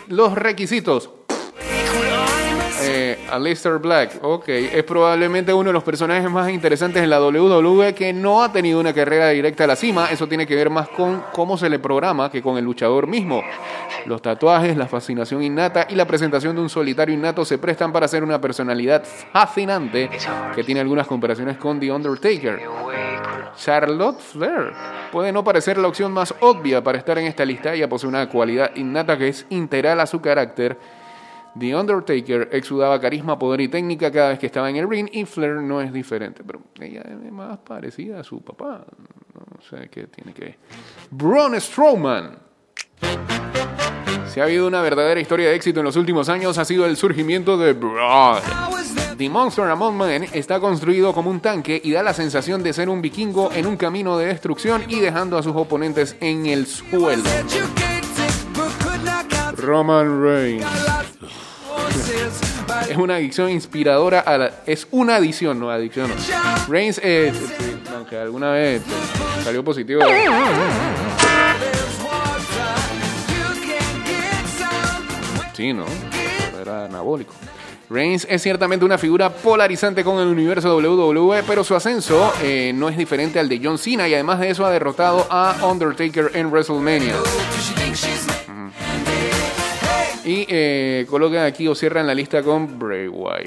los 0.08 0.34
requisitos. 0.34 1.10
Eh, 2.88 3.18
Aleister 3.32 3.80
Black, 3.80 4.20
ok, 4.22 4.48
es 4.48 4.84
probablemente 4.84 5.52
uno 5.52 5.70
de 5.70 5.74
los 5.74 5.84
personajes 5.84 6.30
más 6.30 6.52
interesantes 6.52 7.02
en 7.02 7.10
la 7.10 7.20
WWE 7.20 7.96
que 7.96 8.14
no 8.14 8.44
ha 8.44 8.52
tenido 8.52 8.80
una 8.80 8.94
carrera 8.94 9.30
directa 9.30 9.64
a 9.64 9.68
la 9.68 9.76
cima. 9.76 10.12
Eso 10.12 10.28
tiene 10.28 10.46
que 10.46 10.56
ver 10.56 10.70
más 10.70 10.88
con 10.90 11.24
cómo 11.32 11.58
se 11.58 11.68
le 11.68 11.80
programa 11.80 12.30
que 12.30 12.44
con 12.44 12.58
el 12.58 12.64
luchador 12.64 13.08
mismo. 13.08 13.42
Los 14.06 14.22
tatuajes, 14.22 14.78
la 14.78 14.88
fascinación 14.88 15.42
innata 15.42 15.88
y 15.90 15.96
la 15.96 16.06
presentación 16.06 16.56
de 16.56 16.62
un 16.62 16.70
solitario 16.70 17.16
innato 17.16 17.44
se 17.44 17.58
prestan 17.58 17.92
para 17.92 18.08
ser 18.08 18.24
una 18.24 18.40
personalidad 18.40 19.04
fascinante 19.04 20.10
que 20.54 20.64
tiene 20.64 20.82
algunas 20.82 21.08
comparaciones 21.08 21.58
con 21.58 21.80
The 21.80 21.92
Undertaker. 21.92 22.62
Charlotte 23.58 24.20
Flair 24.20 24.74
puede 25.12 25.32
no 25.32 25.44
parecer 25.44 25.78
la 25.78 25.88
opción 25.88 26.12
más 26.12 26.36
obvia 26.42 26.84
para 26.84 26.98
estar 26.98 27.18
en 27.18 27.26
esta 27.26 27.46
lista. 27.46 27.74
Ella 27.74 27.90
posee 27.90 28.10
una 28.10 28.30
cualidad 28.30 28.76
innata 28.76 29.18
que 29.18 29.30
es 29.30 29.46
integral 29.50 30.00
a 30.00 30.06
su 30.06 30.22
carácter. 30.22 30.78
The 31.58 31.74
Undertaker 31.74 32.50
exudaba 32.52 33.00
carisma, 33.00 33.40
poder 33.40 33.62
y 33.62 33.68
técnica 33.70 34.12
cada 34.12 34.30
vez 34.30 34.40
que 34.40 34.48
estaba 34.48 34.70
en 34.70 34.76
el 34.76 34.90
ring 34.90 35.08
y 35.12 35.26
Flair 35.26 35.56
no 35.62 35.80
es 35.80 35.94
diferente, 35.94 36.44
pero 36.46 36.62
ella 36.80 37.02
es 37.02 37.32
más 37.32 37.58
parecida 37.60 38.20
a 38.20 38.24
su 38.24 38.42
papá. 38.42 38.86
No 39.34 39.62
sé 39.62 39.90
qué 39.90 40.08
tiene 40.08 40.34
que 40.34 40.42
ver. 40.42 40.58
Braun 41.12 41.60
Strowman. 41.60 42.40
Si 44.28 44.42
ha 44.42 44.44
habido 44.44 44.68
una 44.68 44.82
verdadera 44.82 45.22
historia 45.22 45.48
de 45.48 45.56
éxito 45.56 45.80
en 45.80 45.86
los 45.86 45.96
últimos 45.96 46.28
años, 46.28 46.58
ha 46.58 46.66
sido 46.66 46.86
el 46.86 46.98
surgimiento 46.98 47.58
de 47.58 47.72
Braun. 47.72 48.42
The 49.18 49.30
Monster 49.30 49.64
Among 49.70 49.98
Men 49.98 50.26
está 50.34 50.60
construido 50.60 51.14
como 51.14 51.30
un 51.30 51.40
tanque 51.40 51.80
y 51.82 51.92
da 51.92 52.04
la 52.04 52.14
sensación 52.14 52.64
de 52.64 52.74
ser 52.74 52.90
un 52.90 53.02
vikingo 53.02 53.50
en 53.54 53.66
un 53.66 53.78
camino 53.78 54.18
de 54.18 54.26
destrucción 54.26 54.84
y 54.90 55.00
dejando 55.00 55.38
a 55.38 55.44
sus 55.44 55.56
oponentes 55.56 56.18
en 56.20 56.48
el 56.48 56.68
suelo. 56.68 57.24
Roman 59.56 60.22
Reigns. 60.22 60.66
Es 62.90 62.98
una 62.98 63.16
adicción 63.16 63.50
inspiradora 63.50 64.20
a 64.20 64.38
la... 64.38 64.52
Es 64.66 64.88
una 64.92 65.16
adicción, 65.16 65.60
no 65.60 65.70
adicción. 65.70 66.12
Reigns, 66.68 67.00
eh, 67.04 67.32
aunque 67.94 68.18
alguna 68.18 68.52
vez 68.52 68.82
eh, 68.82 69.44
salió 69.44 69.64
positivo. 69.64 70.02
Sí, 75.54 75.74
¿no? 75.74 75.86
Era 76.62 76.86
anabólico. 76.86 77.34
Reigns 77.90 78.26
es 78.30 78.42
ciertamente 78.42 78.84
una 78.84 78.98
figura 78.98 79.30
polarizante 79.30 80.04
con 80.04 80.20
el 80.20 80.28
universo 80.28 80.76
WWE, 80.76 81.44
pero 81.44 81.64
su 81.64 81.76
ascenso 81.76 82.34
eh, 82.42 82.72
no 82.74 82.90
es 82.90 82.98
diferente 82.98 83.40
al 83.40 83.48
de 83.48 83.62
John 83.64 83.78
Cena 83.78 84.08
y 84.08 84.14
además 84.14 84.40
de 84.40 84.50
eso 84.50 84.66
ha 84.66 84.72
derrotado 84.72 85.28
a 85.30 85.56
Undertaker 85.64 86.32
en 86.34 86.48
WrestleMania. 86.48 87.16
Y 90.26 90.46
eh, 90.50 91.06
colocan 91.10 91.46
aquí 91.46 91.68
o 91.68 91.76
cierran 91.76 92.08
la 92.08 92.14
lista 92.14 92.42
con 92.42 92.80
Bray 92.80 93.08
Wyatt. 93.08 93.46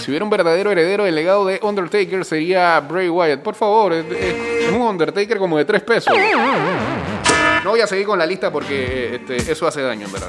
Si 0.00 0.10
hubiera 0.10 0.24
un 0.24 0.30
verdadero 0.30 0.70
heredero 0.70 1.04
del 1.04 1.14
legado 1.14 1.46
de 1.46 1.58
Undertaker 1.62 2.24
sería 2.24 2.80
Bray 2.80 3.08
Wyatt. 3.08 3.40
Por 3.40 3.54
favor, 3.54 3.92
es, 3.92 4.04
un 4.70 4.80
Undertaker 4.82 5.38
como 5.38 5.56
de 5.56 5.64
tres 5.64 5.82
pesos. 5.82 6.14
No 7.64 7.70
voy 7.70 7.80
a 7.80 7.86
seguir 7.86 8.06
con 8.06 8.18
la 8.18 8.26
lista 8.26 8.50
porque 8.50 9.14
este, 9.14 9.52
eso 9.52 9.66
hace 9.66 9.80
daño, 9.80 10.06
en 10.06 10.12
verdad. 10.12 10.28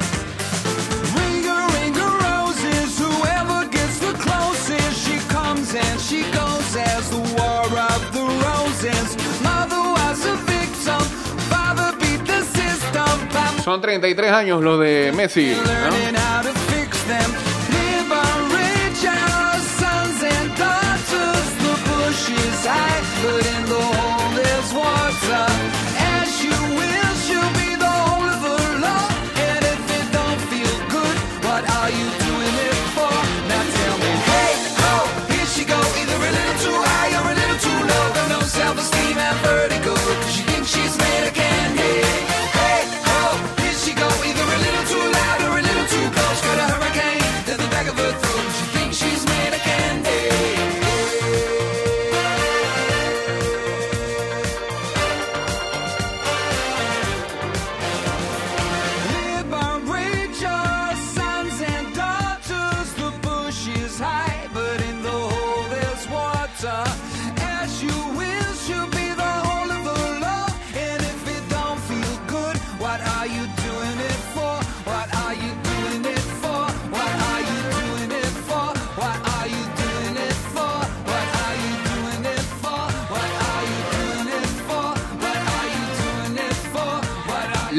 Son 13.63 13.79
33 13.79 14.31
años 14.31 14.61
los 14.61 14.77
de 14.79 15.13
Messi. 15.15 15.55
¿no? 15.55 16.62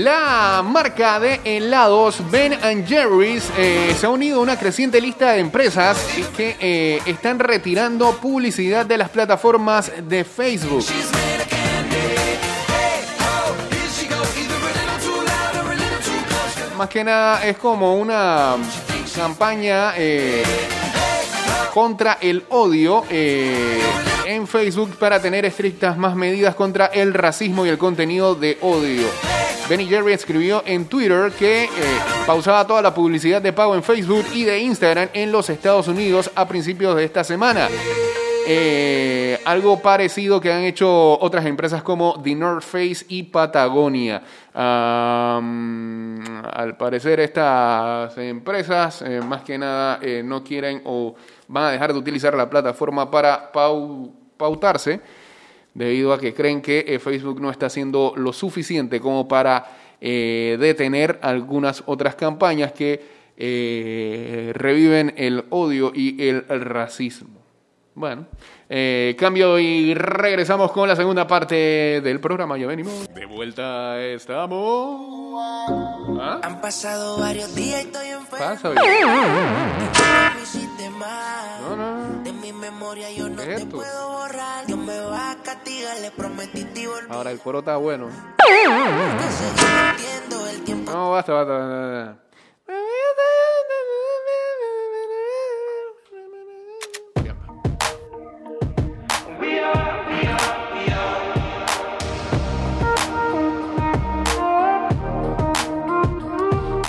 La 0.05 0.63
marca 0.63 1.19
de 1.19 1.41
helados 1.45 2.19
Ben 2.31 2.53
Jerry's 2.87 3.51
eh, 3.57 3.97
se 3.99 4.05
ha 4.05 4.11
unido 4.11 4.39
a 4.39 4.43
una 4.43 4.59
creciente 4.59 5.01
lista 5.01 5.33
de 5.33 5.41
empresas 5.41 5.97
que 6.37 6.59
eh, 6.61 7.01
están 7.07 7.39
retirando 7.39 8.15
publicidad 8.19 8.85
de 8.85 8.99
las 8.99 9.09
plataformas 9.09 9.91
de 10.07 10.25
Facebook. 10.25 10.85
Más 16.77 16.89
que 16.91 17.03
nada 17.03 17.47
es 17.47 17.57
como 17.57 17.97
una 17.97 18.57
campaña 19.17 19.95
eh, 19.97 20.43
contra 21.73 22.19
el 22.21 22.45
odio 22.51 23.05
en 23.09 24.47
Facebook 24.47 24.97
para 24.99 25.23
tener 25.23 25.47
estrictas 25.47 25.97
más 25.97 26.15
medidas 26.15 26.55
contra 26.55 26.89
el 26.89 27.15
racismo 27.15 27.65
y 27.65 27.71
el 27.71 27.79
contenido 27.79 28.35
de 28.35 28.59
odio. 28.61 29.34
Benny 29.69 29.87
Jerry 29.87 30.13
escribió 30.13 30.63
en 30.67 30.85
Twitter 30.87 31.33
que 31.39 31.65
eh, 31.65 31.69
pausaba 32.27 32.67
toda 32.67 32.83
la 32.83 32.93
publicidad 32.95 33.41
de 33.41 33.53
pago 33.53 33.75
en 33.75 33.83
Facebook 33.83 34.25
y 34.35 34.45
de 34.45 34.59
Instagram 34.61 35.09
en 35.15 35.33
los 35.33 35.49
Estados 35.49 35.89
Unidos 35.89 36.31
a 36.35 36.47
principios 36.47 36.95
de 36.97 37.05
esta 37.05 37.25
semana. 37.25 37.69
Eh, 38.47 39.41
algo 39.47 39.81
parecido 39.81 40.39
que 40.39 40.53
han 40.53 40.65
hecho 40.65 41.19
otras 41.19 41.47
empresas 41.47 41.83
como 41.83 42.21
The 42.23 42.35
North 42.35 42.63
Face 42.63 43.07
y 43.09 43.23
Patagonia. 43.23 44.23
Al 44.53 45.41
parecer 46.79 47.21
estas 47.21 48.19
empresas 48.19 49.01
eh, 49.01 49.23
más 49.27 49.45
que 49.45 49.57
nada 49.57 49.99
no 50.25 50.45
quieren 50.45 50.83
o 50.85 51.15
van 51.49 51.65
a 51.65 51.71
dejar 51.71 51.95
de 51.95 51.99
utilizar 51.99 52.35
la 52.35 52.51
plataforma 52.51 53.11
para 53.11 53.51
pau- 53.51 54.13
pautarse 54.37 55.01
debido 55.75 56.13
a 56.13 56.21
que 56.21 56.33
creen 56.33 56.63
que 56.63 56.85
eh, 56.87 56.99
Facebook 56.99 57.41
no 57.41 57.51
está 57.51 57.67
haciendo 57.67 58.15
lo 58.17 58.33
suficiente 58.33 59.01
como 59.01 59.29
para 59.29 59.67
eh, 60.01 60.57
detener 60.59 61.19
algunas 61.23 61.83
otras 61.87 62.15
campañas 62.15 62.73
que 62.73 63.03
eh, 63.37 64.53
reviven 64.55 65.15
el 65.17 65.45
odio 65.51 65.93
y 65.95 66.27
el 66.29 66.45
racismo. 66.49 67.45
Bueno, 67.97 68.27
eh, 68.69 69.15
cambio 69.17 69.57
y 69.61 69.95
regresamos 69.95 70.73
con 70.73 70.89
la 70.89 70.97
segunda 70.97 71.29
parte 71.29 72.01
del 72.03 72.19
programa. 72.19 72.59
Ya 72.59 72.67
venimos. 72.67 73.09
De 73.15 73.25
vuelta 73.25 74.03
estamos. 74.03 75.41
¿Ah? 76.21 76.41
Han 76.43 76.61
pasado 76.61 77.21
varios 77.21 77.55
días 77.55 77.85
y 77.85 77.87
estoy 77.87 78.09
enfermo. 78.09 78.45
Pasa, 78.45 78.71
bien. 78.71 78.83
No, 81.61 81.77
no. 81.77 82.24
Mi 82.45 82.53
memoria 82.53 83.11
yo 83.11 83.27
no 83.31 83.43
¿Qué 83.43 83.55
te 83.57 83.65
puedo 83.65 84.13
borrar. 84.13 84.67
Dios 84.67 84.79
me 84.79 85.01
va 85.01 85.31
a 85.31 85.37
castigar, 85.43 85.99
le 86.01 86.11
prometí 86.11 86.65
te. 86.65 87.07
Ahora 87.09 87.31
el 87.31 87.41
coro 87.41 87.61
está 87.61 87.79
bueno. 87.79 88.11
No, 90.85 91.11
basta, 91.11 91.33
basta. 91.33 91.53
basta. 91.55 92.25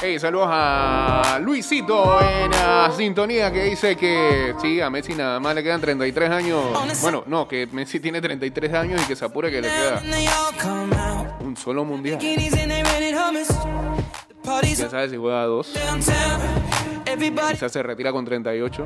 Hey, 0.07 0.19
saludos 0.19 0.49
a 0.51 1.39
Luisito 1.41 2.21
en 2.21 2.51
la 2.51 2.93
sintonía 2.95 3.51
que 3.51 3.63
dice 3.63 3.95
que 3.95 4.53
sí, 4.61 4.79
a 4.79 4.87
Messi 4.87 5.15
nada 5.15 5.39
más 5.39 5.55
le 5.55 5.63
quedan 5.63 5.81
33 5.81 6.29
años. 6.29 6.63
Bueno, 7.01 7.23
no, 7.25 7.47
que 7.47 7.65
Messi 7.71 7.99
tiene 7.99 8.21
33 8.21 8.71
años 8.75 9.01
y 9.01 9.07
que 9.07 9.15
se 9.15 9.25
apure 9.25 9.49
que 9.49 9.61
le 9.61 9.67
queda 9.67 10.03
un 11.39 11.57
solo 11.57 11.83
mundial. 11.83 12.19
Bikinis 12.19 12.53
and 12.53 12.71
they 12.71 12.83
rented 12.83 13.15
hummus. 13.15 13.47
The 13.47 14.35
party's 14.43 14.77
Quién 14.77 14.91
sabe 14.91 15.09
si 15.09 15.17
juega 15.17 15.41
a 15.41 15.45
dos. 15.47 15.73
Quizás 17.51 17.71
se 17.71 17.81
retira 17.81 18.11
con 18.11 18.25
38. 18.25 18.85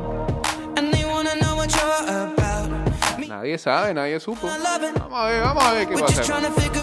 and 0.77 0.93
they 0.93 1.03
wanna 1.03 1.36
know 1.41 1.58
what 1.58 1.67
you're 1.67 2.32
about. 2.32 3.19
Me, 3.19 3.27
Nadie 3.27 3.58
sabe, 3.58 3.93
nadie 3.93 4.21
supo. 4.21 4.47
Vamos 4.47 4.65
a 4.65 5.25
ver, 5.27 5.41
vamos 5.41 5.63
a 5.65 5.73
ver 5.73 5.86
qué 5.89 5.97
pasa 5.97 6.23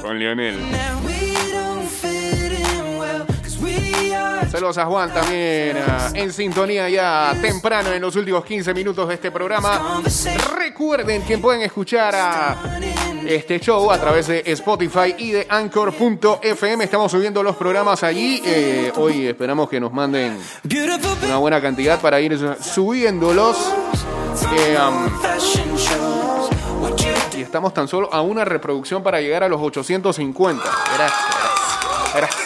con 0.02 0.18
Lionel. 0.18 0.58
Saludos 4.56 4.78
a 4.78 4.86
Juan 4.86 5.12
también 5.12 5.76
en 6.14 6.32
sintonía 6.32 6.88
ya 6.88 7.36
temprano 7.42 7.92
en 7.92 8.00
los 8.00 8.16
últimos 8.16 8.42
15 8.42 8.72
minutos 8.72 9.06
de 9.06 9.12
este 9.12 9.30
programa. 9.30 10.00
Recuerden 10.56 11.20
que 11.24 11.36
pueden 11.36 11.60
escuchar 11.60 12.14
a 12.14 12.78
este 13.26 13.60
show 13.60 13.90
a 13.90 14.00
través 14.00 14.28
de 14.28 14.42
Spotify 14.46 15.14
y 15.18 15.32
de 15.32 15.46
Anchor.fm. 15.46 16.82
Estamos 16.82 17.12
subiendo 17.12 17.42
los 17.42 17.54
programas 17.56 18.02
allí. 18.02 18.40
Eh, 18.46 18.90
hoy 18.96 19.26
esperamos 19.26 19.68
que 19.68 19.78
nos 19.78 19.92
manden 19.92 20.38
una 21.22 21.36
buena 21.36 21.60
cantidad 21.60 22.00
para 22.00 22.18
ir 22.18 22.38
subiéndolos. 22.58 23.58
Eh, 24.56 24.78
y 27.36 27.42
estamos 27.42 27.74
tan 27.74 27.88
solo 27.88 28.08
a 28.10 28.22
una 28.22 28.46
reproducción 28.46 29.02
para 29.02 29.20
llegar 29.20 29.44
a 29.44 29.50
los 29.50 29.60
850. 29.60 30.62
Gracias. 30.96 31.20
Gracias. 32.14 32.45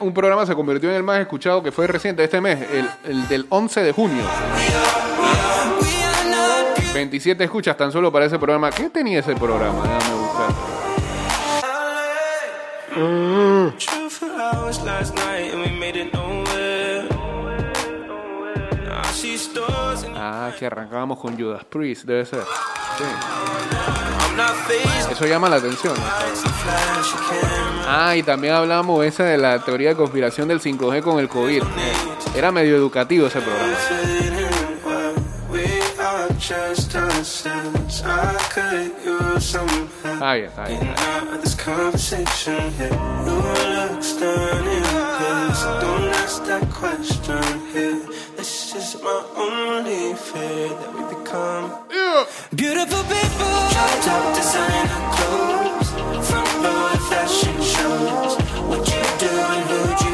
un 0.00 0.12
programa 0.12 0.46
se 0.46 0.54
convirtió 0.54 0.90
en 0.90 0.96
el 0.96 1.02
más 1.02 1.20
escuchado 1.20 1.62
que 1.62 1.72
fue 1.72 1.86
reciente 1.86 2.24
este 2.24 2.40
mes, 2.40 2.58
el, 2.72 2.88
el 3.04 3.28
del 3.28 3.46
11 3.48 3.82
de 3.82 3.92
junio. 3.92 4.24
We 4.24 4.66
are 6.04 6.30
not 6.30 6.76
beautiful. 6.76 6.94
27 6.94 7.44
escuchas 7.44 7.76
tan 7.76 7.92
solo 7.92 8.10
para 8.12 8.24
ese 8.26 8.38
programa. 8.38 8.70
¿Qué 8.70 8.90
tenía 8.90 9.20
ese 9.20 9.34
programa? 9.34 9.82
Déjame 9.82 10.14
buscar. 10.20 10.54
True 13.78 14.06
Ah, 20.28 20.50
que 20.58 20.66
arrancábamos 20.66 21.20
con 21.20 21.38
Judas 21.38 21.64
Priest, 21.64 22.04
debe 22.04 22.26
ser. 22.26 22.42
Sí. 22.98 23.04
Eso 25.12 25.24
llama 25.24 25.48
la 25.48 25.56
atención. 25.56 25.94
Ah, 27.86 28.16
y 28.16 28.24
también 28.24 28.54
hablamos 28.54 29.04
esa 29.04 29.22
de 29.22 29.38
la 29.38 29.60
teoría 29.64 29.90
de 29.90 29.94
conspiración 29.94 30.48
del 30.48 30.60
5G 30.60 31.00
con 31.00 31.20
el 31.20 31.28
COVID. 31.28 31.62
Era 32.34 32.50
medio 32.50 32.74
educativo 32.74 33.28
ese 33.28 33.40
programa. 33.40 33.76
Está 40.02 40.34
bien, 40.34 40.46
está 40.46 40.64
bien. 40.66 40.94
My 49.06 49.22
only 49.36 50.14
fear 50.14 50.68
that 50.80 50.90
we 50.96 51.02
become. 51.14 51.66
Beautiful 52.56 53.02
people. 53.14 53.54
Drop 53.72 53.94
top 54.06 54.24
designer 54.34 55.00
clothes. 55.14 55.88
Front 56.28 56.50
row 56.64 56.90
fashion 57.10 57.56
shows. 57.72 58.32
What 58.68 58.82
you 58.92 59.04
do 59.22 59.30
and 59.54 59.64
you 59.70 60.05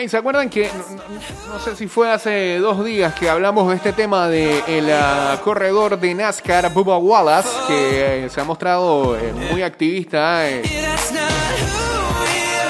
Hey, 0.00 0.08
¿se 0.08 0.16
acuerdan 0.16 0.48
que, 0.48 0.70
no, 1.48 1.58
sé 1.58 1.74
si 1.74 1.88
fue 1.88 2.08
hace 2.08 2.58
dos 2.58 2.84
días 2.84 3.12
que 3.14 3.28
hablamos 3.28 3.68
de 3.68 3.74
este 3.74 3.92
tema 3.92 4.28
de 4.28 4.62
el 4.68 4.88
ah, 4.92 5.40
corredor 5.42 5.98
de 5.98 6.14
NASCAR, 6.14 6.72
Bubba 6.72 6.98
Wallace, 6.98 7.48
que 7.66 8.26
eh, 8.26 8.28
se 8.30 8.40
ha 8.40 8.44
mostrado 8.44 9.18
eh, 9.18 9.32
muy 9.50 9.60
activista 9.60 10.48
eh, 10.48 10.62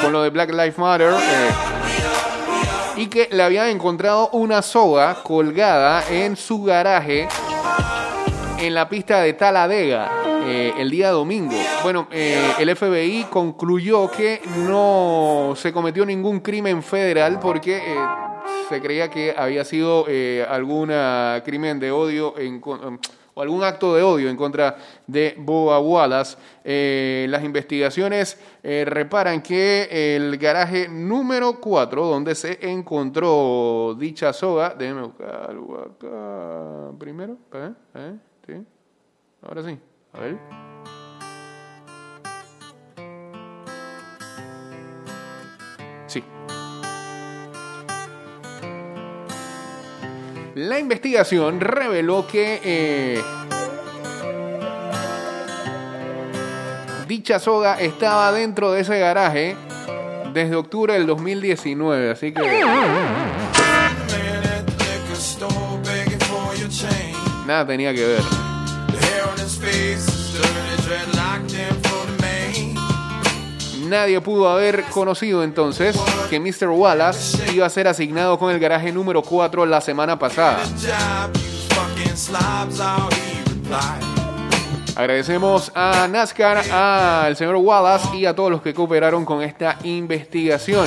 con 0.01 0.11
lo 0.11 0.23
de 0.23 0.31
Black 0.31 0.53
Lives 0.53 0.79
Matter 0.79 1.13
eh, 1.13 1.51
y 2.97 3.09
que 3.09 3.29
le 3.31 3.43
habían 3.43 3.69
encontrado 3.69 4.31
una 4.31 4.63
soga 4.63 5.23
colgada 5.23 6.05
en 6.09 6.35
su 6.35 6.63
garaje 6.63 7.29
en 8.59 8.73
la 8.73 8.89
pista 8.89 9.21
de 9.21 9.35
Taladega 9.35 10.28
eh, 10.49 10.73
el 10.79 10.91
día 10.91 11.11
domingo. 11.11 11.55
Bueno, 11.83 12.09
eh, 12.11 12.53
el 12.59 12.75
FBI 12.77 13.27
concluyó 13.31 14.11
que 14.11 14.41
no 14.67 15.55
se 15.57 15.73
cometió 15.73 16.05
ningún 16.07 16.41
crimen 16.41 16.83
federal 16.83 17.39
porque 17.41 17.77
eh, 17.79 17.97
se 18.69 18.81
creía 18.81 19.09
que 19.11 19.35
había 19.37 19.65
sido 19.65 20.05
eh, 20.09 20.45
algún 20.49 20.91
crimen 21.45 21.79
de 21.79 21.91
odio 21.91 22.39
en, 22.39 22.61
con- 22.61 22.99
o 23.35 23.41
algún 23.43 23.63
acto 23.63 23.95
de 23.95 24.03
odio 24.03 24.29
en 24.29 24.37
contra 24.37 24.77
de 25.07 25.37
Boa 25.39 25.79
Wallace. 25.79 26.37
Eh, 26.65 27.25
las 27.31 27.45
investigaciones 27.45 28.37
eh, 28.65 28.85
reparan 28.85 29.43
que 29.43 30.17
el 30.17 30.37
garaje 30.39 30.89
número 30.89 31.61
4, 31.61 32.05
donde 32.05 32.35
se 32.35 32.59
encontró 32.69 33.95
dicha 33.97 34.33
soga, 34.33 34.75
déjeme 34.77 35.03
buscar 35.03 35.51
acá 35.53 36.91
primero. 36.99 37.37
¿Sí? 38.45 38.55
Ahora 39.43 39.63
sí, 39.63 39.79
a 40.13 40.21
ver. 40.21 40.39
Sí. 46.07 46.25
La 50.55 50.79
investigación 50.79 51.61
reveló 51.61 52.27
que 52.27 52.61
eh, 52.65 53.23
dicha 57.07 57.39
soga 57.39 57.81
estaba 57.81 58.33
dentro 58.33 58.73
de 58.73 58.81
ese 58.81 58.99
garaje 58.99 59.57
desde 60.33 60.57
octubre 60.57 60.95
del 60.95 61.07
2019, 61.07 62.11
así 62.11 62.33
que 62.33 62.65
nada 67.47 67.67
tenía 67.67 67.95
que 67.95 68.05
ver. 68.05 68.38
Nadie 73.89 74.21
pudo 74.21 74.51
haber 74.51 74.85
conocido 74.85 75.43
entonces 75.43 75.99
que 76.29 76.39
Mr. 76.39 76.69
Wallace 76.69 77.55
iba 77.55 77.65
a 77.65 77.71
ser 77.71 77.89
asignado 77.89 78.39
con 78.39 78.53
el 78.53 78.59
garaje 78.59 78.93
número 78.93 79.23
4 79.23 79.65
la 79.65 79.81
semana 79.81 80.19
pasada. 80.19 80.59
Agradecemos 84.95 85.73
a 85.75 86.07
NASCAR, 86.07 86.71
al 86.71 87.37
señor 87.37 87.57
Wallace 87.57 88.15
y 88.15 88.27
a 88.27 88.35
todos 88.35 88.51
los 88.51 88.61
que 88.61 88.75
cooperaron 88.75 89.25
con 89.25 89.43
esta 89.43 89.79
investigación. 89.85 90.87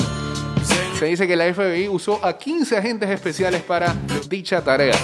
Se 0.96 1.06
dice 1.06 1.26
que 1.26 1.34
la 1.34 1.52
FBI 1.52 1.88
usó 1.88 2.24
a 2.24 2.38
15 2.38 2.76
agentes 2.76 3.10
especiales 3.10 3.62
para 3.62 3.96
dicha 4.28 4.62
tarea. 4.62 4.94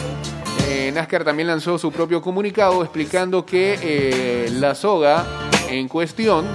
Eh, 0.68 0.92
NASCAR 0.94 1.24
también 1.24 1.48
lanzó 1.48 1.76
su 1.78 1.90
propio 1.90 2.22
comunicado 2.22 2.84
explicando 2.84 3.44
que 3.44 3.76
eh, 3.82 4.50
la 4.52 4.76
soga 4.76 5.26
en 5.68 5.88
cuestión 5.88 6.46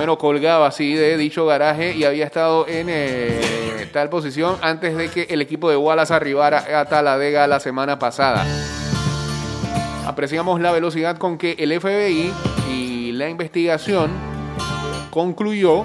bueno, 0.00 0.16
colgaba 0.16 0.66
así 0.66 0.94
de 0.94 1.18
dicho 1.18 1.44
garaje 1.44 1.94
y 1.94 2.04
había 2.04 2.24
estado 2.24 2.66
en 2.66 2.86
eh, 2.88 3.86
tal 3.92 4.08
posición 4.08 4.56
antes 4.62 4.96
de 4.96 5.10
que 5.10 5.26
el 5.28 5.42
equipo 5.42 5.68
de 5.68 5.76
Wallace 5.76 6.14
arribara 6.14 6.80
a 6.80 6.86
Taladega 6.86 7.46
la 7.46 7.60
semana 7.60 7.98
pasada. 7.98 8.46
Apreciamos 10.06 10.58
la 10.58 10.72
velocidad 10.72 11.18
con 11.18 11.36
que 11.36 11.54
el 11.58 11.78
FBI 11.78 12.32
y 12.72 13.12
la 13.12 13.28
investigación 13.28 14.10
concluyó 15.10 15.84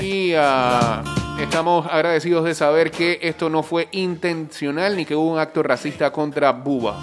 y 0.00 0.32
ah, 0.34 1.04
estamos 1.38 1.86
agradecidos 1.90 2.44
de 2.44 2.54
saber 2.54 2.90
que 2.90 3.18
esto 3.22 3.50
no 3.50 3.62
fue 3.62 3.88
intencional 3.92 4.96
ni 4.96 5.04
que 5.04 5.14
hubo 5.14 5.32
un 5.32 5.38
acto 5.38 5.62
racista 5.62 6.10
contra 6.10 6.52
Buba. 6.52 6.98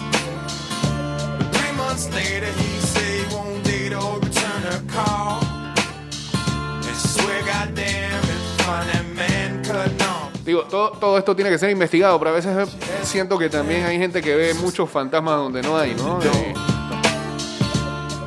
Digo, 10.44 10.62
todo, 10.64 10.90
todo 10.90 11.16
esto 11.18 11.34
tiene 11.34 11.50
que 11.50 11.58
ser 11.58 11.70
investigado, 11.70 12.18
pero 12.18 12.30
a 12.30 12.34
veces 12.34 12.68
siento 13.02 13.38
que 13.38 13.48
también 13.48 13.84
hay 13.84 13.98
gente 13.98 14.20
que 14.20 14.34
ve 14.34 14.52
muchos 14.54 14.90
fantasmas 14.90 15.36
donde 15.36 15.62
no 15.62 15.76
hay, 15.76 15.94
¿no? 15.94 16.20
Eh, 16.22 16.54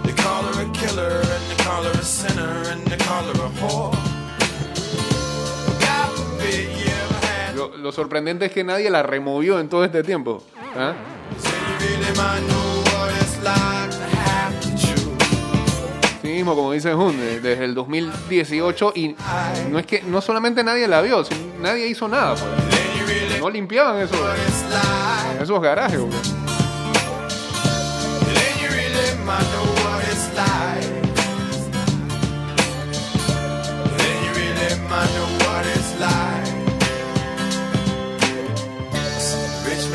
They 0.04 0.14
call 0.14 0.46
her 0.46 0.68
a 0.68 0.72
killer, 0.72 1.22
and 1.22 1.48
they 1.48 1.64
call 1.64 1.84
her 1.84 1.92
a 1.92 2.04
sinner, 2.04 2.64
and 2.72 2.84
they 2.88 2.98
call 2.98 3.24
her 3.24 3.46
a 3.46 3.50
whore. 3.62 4.07
Lo, 7.88 7.92
sorprendente 7.94 8.46
es 8.46 8.52
que 8.52 8.64
nadie 8.64 8.90
la 8.90 9.02
removió 9.04 9.60
en 9.60 9.70
todo 9.70 9.84
este 9.86 10.04
tiempo. 10.04 10.44
¿ah? 10.76 10.94
Sí 16.22 16.28
mismo, 16.28 16.56
como 16.56 16.72
dice 16.74 16.94
Jun, 16.94 17.18
de- 17.18 17.40
desde 17.40 17.64
el 17.66 17.74
2018 17.74 18.92
y 18.96 19.16
no 19.72 19.80
es 19.80 19.86
que 19.86 20.02
no 20.04 20.22
solamente 20.22 20.64
nadie 20.64 20.88
la 20.88 21.02
vio, 21.02 21.24
nadie 21.62 21.88
hizo 21.88 22.08
nada. 22.08 22.36
pues. 22.36 23.40
No 23.40 23.50
limpiaban 23.50 23.98
esos, 24.02 24.20
esos 25.42 25.62
garajes. 25.62 26.00
pues. 26.00 26.34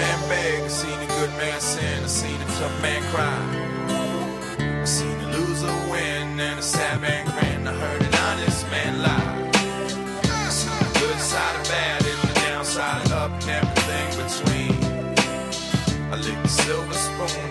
Man 0.02 0.20
beg, 0.28 0.62
I 0.64 0.68
seen 0.68 0.98
a 1.06 1.08
good 1.18 1.32
man 1.40 1.60
sin, 1.60 1.98
I 2.02 2.10
seen 2.20 2.40
a 2.46 2.48
tough 2.58 2.76
man 2.82 3.02
cry. 3.12 3.40
I 4.82 4.84
seen 4.84 5.16
a 5.26 5.28
loser 5.36 5.76
win 5.90 6.40
and 6.48 6.58
a 6.58 6.66
sad 6.74 7.00
man 7.00 7.24
grin. 7.32 7.60
I 7.72 7.74
heard 7.84 8.02
an 8.08 8.14
honest 8.26 8.62
man 8.74 8.92
lie. 9.06 9.32
I 10.46 10.50
seen 10.60 10.78
the 10.86 10.92
good 11.02 11.20
side 11.30 11.56
of 11.60 11.64
bad 11.72 12.00
and 12.10 12.20
the 12.28 12.34
downside 12.46 13.06
of 13.06 13.12
up 13.22 13.32
and 13.42 13.50
everything 13.60 14.08
between. 14.22 14.74
I 16.12 16.16
licked 16.26 16.42
the 16.48 16.54
silver 16.64 16.98
spoon, 17.06 17.46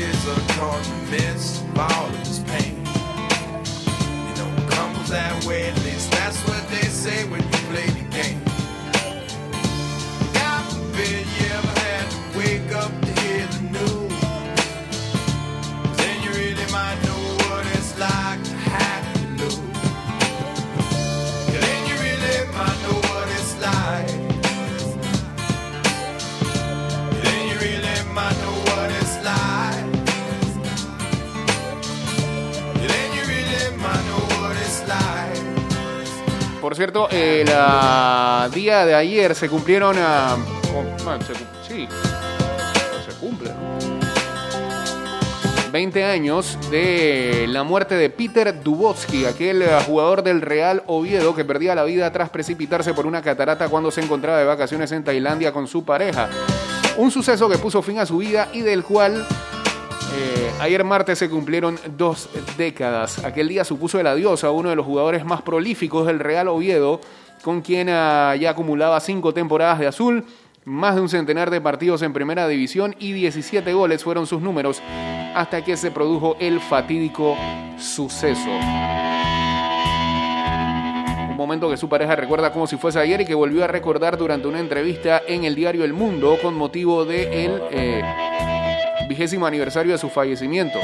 wife 0.00 0.14
and 0.14 0.22
his 0.22 0.24
kids 0.24 0.28
are 0.28 0.54
caught 0.56 0.88
in 0.88 1.04
the 1.04 1.10
midst 1.10 1.62
of 1.62 1.78
all 1.78 2.06
of 2.06 2.16
his 2.16 2.38
pain. 2.40 2.76
You 2.76 4.34
know, 4.36 4.50
it 4.56 4.70
comes 4.70 5.10
that 5.10 5.44
way, 5.46 5.72
Por 36.70 36.76
cierto, 36.76 37.08
el 37.10 37.48
ah, 37.52 38.48
día 38.54 38.86
de 38.86 38.94
ayer 38.94 39.34
se 39.34 39.48
cumplieron. 39.48 39.96
ah, 39.98 40.36
cu- 40.72 40.84
sí, 41.66 41.88
se 43.04 43.16
cumple. 43.18 43.50
¿no? 43.50 43.56
20 45.72 46.04
años 46.04 46.56
de 46.70 47.46
la 47.48 47.64
muerte 47.64 47.96
de 47.96 48.08
Peter 48.08 48.62
Dubowski, 48.62 49.24
aquel 49.24 49.62
eh, 49.62 49.68
jugador 49.84 50.22
del 50.22 50.42
Real 50.42 50.84
Oviedo 50.86 51.34
que 51.34 51.44
perdía 51.44 51.74
la 51.74 51.82
vida 51.82 52.12
tras 52.12 52.30
precipitarse 52.30 52.94
por 52.94 53.04
una 53.04 53.20
catarata 53.20 53.68
cuando 53.68 53.90
se 53.90 54.02
encontraba 54.02 54.38
de 54.38 54.44
vacaciones 54.44 54.92
en 54.92 55.02
Tailandia 55.02 55.52
con 55.52 55.66
su 55.66 55.84
pareja. 55.84 56.28
Un 56.98 57.10
suceso 57.10 57.48
que 57.48 57.58
puso 57.58 57.82
fin 57.82 57.98
a 57.98 58.06
su 58.06 58.18
vida 58.18 58.48
y 58.52 58.60
del 58.60 58.84
cual 58.84 59.26
eh, 60.12 60.50
ayer 60.60 60.84
martes 60.84 61.18
se 61.18 61.28
cumplieron 61.28 61.78
dos 61.96 62.28
décadas. 62.56 63.24
Aquel 63.24 63.48
día 63.48 63.64
supuso 63.64 64.00
el 64.00 64.06
adiós 64.06 64.44
a 64.44 64.50
uno 64.50 64.70
de 64.70 64.76
los 64.76 64.86
jugadores 64.86 65.24
más 65.24 65.42
prolíficos 65.42 66.06
del 66.06 66.18
Real 66.18 66.48
Oviedo, 66.48 67.00
con 67.42 67.60
quien 67.60 67.88
ah, 67.90 68.34
ya 68.36 68.50
acumulaba 68.50 69.00
cinco 69.00 69.32
temporadas 69.32 69.78
de 69.78 69.86
azul, 69.86 70.24
más 70.64 70.94
de 70.94 71.00
un 71.00 71.08
centenar 71.08 71.50
de 71.50 71.60
partidos 71.60 72.02
en 72.02 72.12
primera 72.12 72.46
división 72.46 72.94
y 72.98 73.12
17 73.12 73.72
goles 73.72 74.04
fueron 74.04 74.26
sus 74.26 74.42
números 74.42 74.82
hasta 75.34 75.64
que 75.64 75.76
se 75.76 75.90
produjo 75.90 76.36
el 76.38 76.60
fatídico 76.60 77.36
suceso. 77.78 78.50
Un 81.30 81.36
momento 81.36 81.70
que 81.70 81.78
su 81.78 81.88
pareja 81.88 82.14
recuerda 82.16 82.52
como 82.52 82.66
si 82.66 82.76
fuese 82.76 82.98
ayer 82.98 83.22
y 83.22 83.24
que 83.24 83.34
volvió 83.34 83.64
a 83.64 83.66
recordar 83.66 84.18
durante 84.18 84.46
una 84.46 84.60
entrevista 84.60 85.22
en 85.26 85.44
el 85.44 85.54
diario 85.54 85.84
El 85.84 85.94
Mundo 85.94 86.36
con 86.42 86.54
motivo 86.54 87.06
de 87.06 87.44
el 87.46 87.62
eh, 87.70 88.29
vigésimo 89.10 89.44
aniversario 89.44 89.90
de 89.90 89.98
su 89.98 90.08
fallecimiento. 90.08 90.78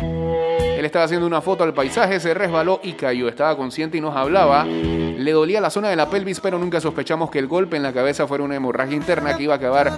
Él 0.00 0.84
estaba 0.84 1.04
haciendo 1.04 1.26
una 1.26 1.42
foto 1.42 1.64
al 1.64 1.74
paisaje, 1.74 2.18
se 2.18 2.32
resbaló 2.32 2.80
y 2.82 2.94
cayó. 2.94 3.28
Estaba 3.28 3.54
consciente 3.56 3.98
y 3.98 4.00
nos 4.00 4.16
hablaba. 4.16 4.64
Le 4.64 5.32
dolía 5.32 5.60
la 5.60 5.68
zona 5.68 5.90
de 5.90 5.96
la 5.96 6.08
pelvis, 6.08 6.40
pero 6.40 6.58
nunca 6.58 6.80
sospechamos 6.80 7.30
que 7.30 7.38
el 7.38 7.46
golpe 7.46 7.76
en 7.76 7.82
la 7.82 7.92
cabeza 7.92 8.26
fuera 8.26 8.42
una 8.42 8.56
hemorragia 8.56 8.96
interna 8.96 9.36
que 9.36 9.42
iba 9.42 9.52
a 9.52 9.56
acabar 9.58 9.92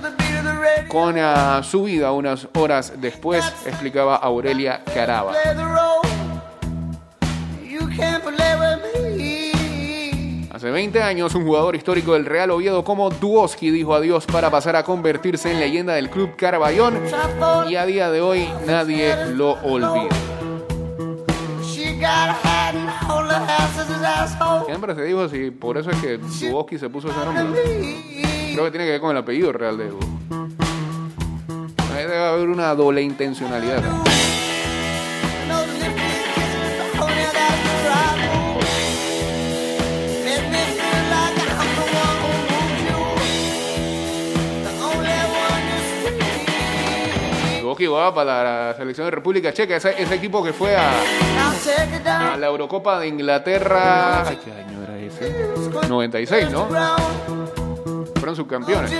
con 0.89 1.17
ah, 1.19 1.61
su 1.63 1.85
vida 1.85 2.11
unas 2.11 2.49
horas 2.55 2.95
después, 3.01 3.45
explicaba 3.67 4.17
Aurelia 4.17 4.83
Caraba. 4.93 5.33
Hace 10.61 10.71
20 10.71 11.03
años, 11.03 11.35
un 11.35 11.47
jugador 11.47 11.75
histórico 11.75 12.13
del 12.13 12.27
Real 12.27 12.51
Oviedo 12.51 12.85
como 12.85 13.09
Duoski 13.09 13.71
dijo 13.71 13.95
adiós 13.95 14.27
para 14.27 14.51
pasar 14.51 14.77
a 14.77 14.83
convertirse 14.83 15.51
en 15.51 15.59
leyenda 15.59 15.95
del 15.95 16.11
club 16.11 16.37
Carballón 16.37 17.01
y 17.67 17.77
a 17.77 17.87
día 17.87 18.11
de 18.11 18.21
hoy 18.21 18.47
nadie 18.67 19.17
lo 19.29 19.53
olvida. 19.63 20.15
Siempre 24.67 24.95
se 24.95 25.03
dijo 25.05 25.31
si 25.31 25.51
por 25.51 25.79
eso 25.79 25.93
es 25.93 25.97
que 25.97 26.19
Duoski 26.19 26.77
se 26.77 26.91
puso 26.91 27.09
ese 27.09 27.25
nombre. 27.25 27.63
Creo 28.53 28.65
que 28.67 28.71
tiene 28.71 28.85
que 28.85 28.91
ver 28.91 29.01
con 29.01 29.13
el 29.13 29.17
apellido 29.17 29.55
real 29.55 29.79
de 29.79 29.89
Duoski. 29.89 30.11
Debe 31.97 32.19
haber 32.19 32.51
una 32.51 32.75
doble 32.75 33.01
intencionalidad. 33.01 33.83
Va 47.87 48.15
para 48.15 48.69
la 48.69 48.75
selección 48.75 49.07
de 49.07 49.11
República 49.11 49.53
Checa, 49.53 49.77
ese, 49.77 50.15
equipo 50.15 50.43
que 50.43 50.53
fue 50.53 50.77
a, 50.77 50.93
la 52.37 52.47
Eurocopa 52.47 52.99
de 52.99 53.09
Inglaterra. 53.09 54.29
Ay, 54.29 54.39
¿Qué 54.45 54.53
año 54.53 54.83
era 54.83 54.99
ese? 54.99 55.89
96, 55.89 56.51
¿no? 56.51 56.69
Fueron 58.17 58.37
subcampeones. 58.37 58.91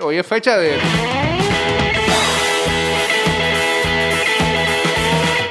Hoy 0.00 0.18
es 0.18 0.26
fecha 0.26 0.56
de. 0.56 0.78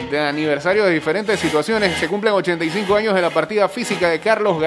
De 0.09 0.19
aniversario 0.19 0.85
de 0.85 0.91
diferentes 0.91 1.39
situaciones. 1.39 1.97
Se 1.97 2.07
cumplen 2.07 2.33
85 2.33 2.95
años 2.95 3.15
de 3.15 3.21
la 3.21 3.29
partida 3.29 3.69
física 3.69 4.09
de 4.09 4.19
Carlos. 4.19 4.61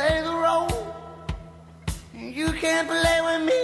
And 0.00 0.27
you 2.38 2.52
can't 2.52 2.86
play 2.86 3.20
with 3.26 3.42
me. 3.46 3.58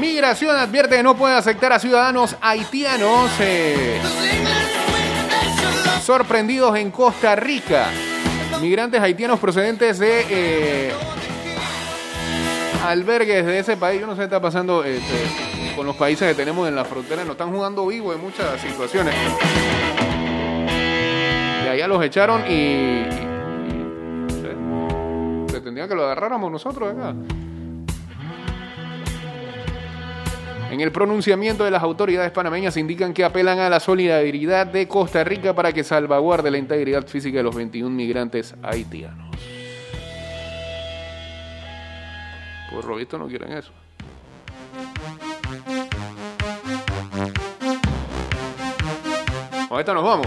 Migración 0.00 0.56
advierte 0.56 0.96
que 0.96 1.02
no 1.04 1.16
puede 1.16 1.36
aceptar 1.36 1.72
a 1.72 1.78
ciudadanos 1.78 2.36
haitianos 2.40 3.30
eh, 3.38 4.29
sorprendidos 6.00 6.76
en 6.76 6.90
Costa 6.90 7.36
Rica. 7.36 7.86
Migrantes 8.60 9.00
haitianos 9.00 9.38
procedentes 9.38 9.98
de 9.98 10.24
eh, 10.28 10.92
albergues 12.86 13.44
de 13.46 13.58
ese 13.58 13.76
país. 13.76 14.00
Yo 14.00 14.06
no 14.06 14.12
sé 14.14 14.18
qué 14.18 14.24
está 14.24 14.40
pasando 14.40 14.84
este, 14.84 15.14
con 15.76 15.86
los 15.86 15.96
países 15.96 16.28
que 16.28 16.34
tenemos 16.34 16.68
en 16.68 16.74
la 16.76 16.84
frontera. 16.84 17.22
Nos 17.22 17.32
están 17.32 17.52
jugando 17.52 17.86
vivo 17.86 18.12
en 18.12 18.20
muchas 18.20 18.60
situaciones. 18.60 19.14
De 21.64 21.68
allá 21.70 21.86
los 21.88 22.02
echaron 22.04 22.42
y. 22.48 22.52
y- 22.52 23.06
y- 25.46 25.46
pretendían 25.48 25.88
que 25.88 25.94
lo 25.94 26.04
agarráramos 26.04 26.50
nosotros 26.50 26.92
acá. 26.92 27.14
En 30.70 30.80
el 30.80 30.92
pronunciamiento 30.92 31.64
de 31.64 31.70
las 31.72 31.82
autoridades 31.82 32.30
panameñas 32.30 32.76
indican 32.76 33.12
que 33.12 33.24
apelan 33.24 33.58
a 33.58 33.68
la 33.68 33.80
solidaridad 33.80 34.66
de 34.66 34.86
Costa 34.86 35.24
Rica 35.24 35.54
para 35.54 35.72
que 35.72 35.82
salvaguarde 35.82 36.50
la 36.50 36.58
integridad 36.58 37.06
física 37.06 37.38
de 37.38 37.42
los 37.42 37.54
21 37.56 37.90
migrantes 37.90 38.54
haitianos. 38.62 39.36
Por 42.70 42.84
lo 42.84 42.96
visto 42.96 43.18
no 43.18 43.26
quieren 43.26 43.52
eso. 43.52 43.72
Esta 49.78 49.94
nos 49.94 50.04
vamos. 50.04 50.26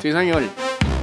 Sí, 0.00 0.12
señor. 0.12 0.42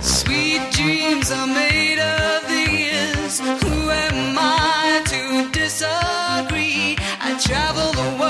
Sweet 0.02 0.62
dreams 0.72 1.30
are 1.32 1.46
made 1.46 2.00
of 2.00 2.48
these. 2.48 3.42
Who 3.42 3.92
am 3.92 4.38
I 4.38 5.02
to 5.06 5.52
disagree? 5.52 6.96
I 7.20 7.38
travel 7.38 7.92
the 7.92 8.21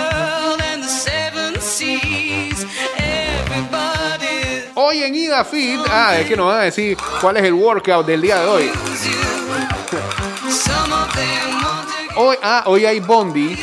Hoy 4.92 5.04
en 5.04 5.16
Ida 5.16 5.46
Fit, 5.46 5.80
ah, 5.90 6.18
es 6.20 6.28
que 6.28 6.36
nos 6.36 6.48
van 6.48 6.60
a 6.60 6.64
decir 6.64 6.98
cuál 7.22 7.38
es 7.38 7.44
el 7.44 7.54
workout 7.54 8.06
del 8.06 8.22
día 8.22 8.42
de 8.42 8.46
hoy. 8.46 8.72
Hoy, 12.18 12.36
ah, 12.44 12.64
hoy 12.66 12.86
hay 12.86 13.00
Bondi 13.00 13.58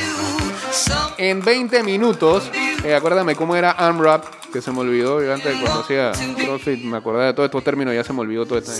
en 1.18 1.44
20 1.44 1.82
minutos. 1.82 2.50
Eh, 2.82 2.94
acuérdame 2.94 3.36
cómo 3.36 3.54
era 3.54 3.72
AMRAP, 3.72 4.24
que 4.50 4.62
se 4.62 4.72
me 4.72 4.78
olvidó. 4.78 5.22
Yo 5.22 5.34
antes 5.34 5.54
cuando 5.60 5.80
hacía 5.80 6.12
CrossFit 6.12 6.82
me 6.82 6.96
acordaba 6.96 7.26
de 7.26 7.34
todos 7.34 7.48
estos 7.48 7.62
términos, 7.62 7.94
ya 7.94 8.02
se 8.02 8.14
me 8.14 8.20
olvidó 8.20 8.46
todo 8.46 8.58
esto. 8.58 8.72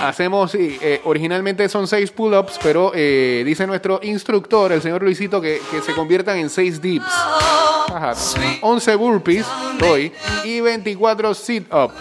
Hacemos, 0.00 0.54
eh, 0.54 1.02
originalmente 1.04 1.68
son 1.68 1.86
6 1.86 2.12
pull-ups, 2.12 2.58
pero 2.62 2.92
eh, 2.94 3.42
dice 3.44 3.66
nuestro 3.66 4.00
instructor, 4.02 4.72
el 4.72 4.80
señor 4.80 5.02
Luisito, 5.02 5.38
que, 5.38 5.60
se 5.84 5.92
conviertan 5.92 6.38
en 6.38 6.48
6 6.48 6.80
dips. 6.80 7.12
Ajá. 7.88 8.14
11 8.60 8.96
burpees 8.96 9.46
hoy 9.84 10.12
y 10.44 10.60
24 10.60 11.34
sit-ups. 11.34 11.94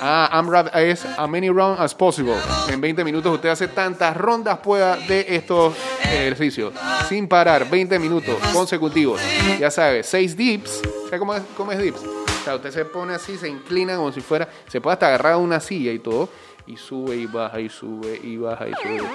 Ah, 0.00 0.28
AMRAP 0.32 0.74
es 0.76 1.04
a 1.04 1.26
many 1.26 1.50
rounds 1.50 1.80
as 1.80 1.94
possible. 1.94 2.36
En 2.68 2.80
20 2.80 3.04
minutos 3.04 3.34
usted 3.34 3.48
hace 3.48 3.68
tantas 3.68 4.16
rondas 4.16 4.58
pueda 4.58 4.96
de 4.96 5.26
estos 5.28 5.74
ejercicios. 6.02 6.72
Sin 7.08 7.26
parar, 7.26 7.68
20 7.68 7.98
minutos 7.98 8.36
consecutivos. 8.52 9.20
Ya 9.58 9.70
sabe, 9.70 10.02
6 10.02 10.36
dips. 10.36 10.82
¿Sabe 11.06 11.18
cómo 11.18 11.34
es, 11.34 11.42
cómo 11.56 11.72
es 11.72 11.78
dips? 11.78 12.00
O 12.02 12.44
sea, 12.44 12.54
usted 12.54 12.70
se 12.70 12.84
pone 12.84 13.14
así, 13.14 13.36
se 13.36 13.48
inclina 13.48 13.96
como 13.96 14.12
si 14.12 14.20
fuera... 14.20 14.48
Se 14.68 14.80
puede 14.80 14.94
hasta 14.94 15.08
agarrar 15.08 15.36
una 15.36 15.58
silla 15.58 15.92
y 15.92 15.98
todo. 15.98 16.28
Y 16.66 16.76
sube 16.76 17.16
y 17.16 17.26
baja 17.26 17.60
y 17.60 17.68
sube 17.68 18.20
y 18.22 18.36
baja 18.36 18.68
y 18.68 18.72
sube. 18.74 19.08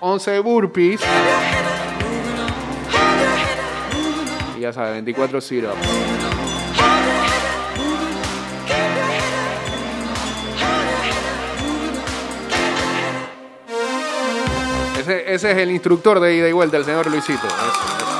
11 0.00 0.38
burpees. 0.40 1.00
Ya 4.62 4.72
sabe, 4.72 4.92
24 4.92 5.40
sit-ups. 5.40 5.74
Ese, 15.00 15.34
ese 15.34 15.50
es 15.50 15.58
el 15.58 15.72
instructor 15.72 16.20
de 16.20 16.36
ida 16.36 16.48
y 16.48 16.52
vuelta, 16.52 16.76
el 16.76 16.84
señor 16.84 17.10
Luisito. 17.10 17.44
Eso, 17.44 17.56
eso. 17.56 18.11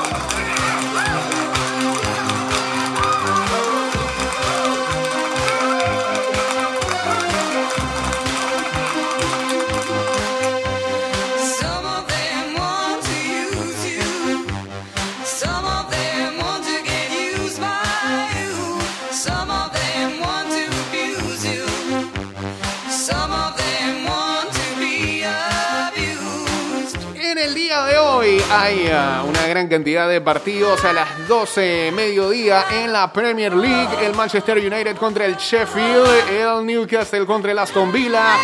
Hay 28.63 28.89
ah, 28.93 29.25
una 29.27 29.45
gran 29.45 29.67
cantidad 29.67 30.07
de 30.07 30.21
partidos 30.21 30.85
a 30.85 30.93
las 30.93 31.27
12 31.27 31.91
mediodía 31.93 32.63
en 32.71 32.93
la 32.93 33.11
Premier 33.11 33.53
League. 33.53 34.05
El 34.05 34.15
Manchester 34.15 34.57
United 34.57 34.95
contra 34.95 35.25
el 35.25 35.35
Sheffield, 35.35 36.07
el 36.31 36.65
Newcastle 36.65 37.25
contra 37.25 37.51
el 37.51 37.59
Aston 37.59 37.91
Villa, 37.91 38.37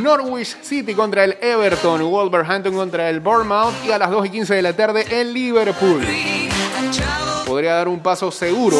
Norwich 0.00 0.56
City 0.62 0.94
contra 0.94 1.24
el 1.24 1.36
Everton, 1.40 2.00
Wolverhampton 2.00 2.74
contra 2.74 3.10
el 3.10 3.18
Bournemouth 3.18 3.74
y 3.84 3.90
a 3.90 3.98
las 3.98 4.10
2 4.10 4.26
y 4.26 4.30
15 4.30 4.54
de 4.54 4.62
la 4.62 4.72
tarde 4.72 5.04
el 5.10 5.34
Liverpool. 5.34 6.06
Podría 7.44 7.74
dar 7.74 7.88
un 7.88 7.98
paso 7.98 8.30
seguro 8.30 8.76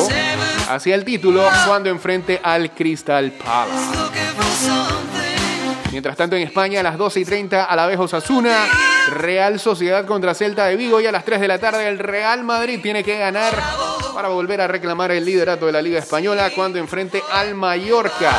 hacia 0.68 0.94
el 0.94 1.04
título 1.04 1.48
cuando 1.66 1.90
enfrente 1.90 2.40
al 2.44 2.70
Crystal 2.70 3.32
Palace. 3.32 3.89
Mientras 5.90 6.16
tanto, 6.16 6.36
en 6.36 6.42
España, 6.42 6.80
a 6.80 6.82
las 6.82 6.96
12 6.96 7.20
y 7.20 7.24
30, 7.24 7.64
a 7.64 7.76
la 7.76 7.86
vez 7.86 7.98
Osasuna, 7.98 8.66
Real 9.10 9.58
Sociedad 9.58 10.06
contra 10.06 10.34
Celta 10.34 10.66
de 10.66 10.76
Vigo 10.76 11.00
y 11.00 11.06
a 11.06 11.12
las 11.12 11.24
3 11.24 11.40
de 11.40 11.48
la 11.48 11.58
tarde, 11.58 11.88
el 11.88 11.98
Real 11.98 12.44
Madrid 12.44 12.78
tiene 12.80 13.02
que 13.02 13.18
ganar 13.18 13.54
para 14.14 14.28
volver 14.28 14.60
a 14.60 14.68
reclamar 14.68 15.10
el 15.10 15.24
liderato 15.24 15.66
de 15.66 15.72
la 15.72 15.82
Liga 15.82 15.98
Española 15.98 16.50
cuando 16.54 16.78
enfrente 16.78 17.22
al 17.32 17.54
Mallorca. 17.54 18.38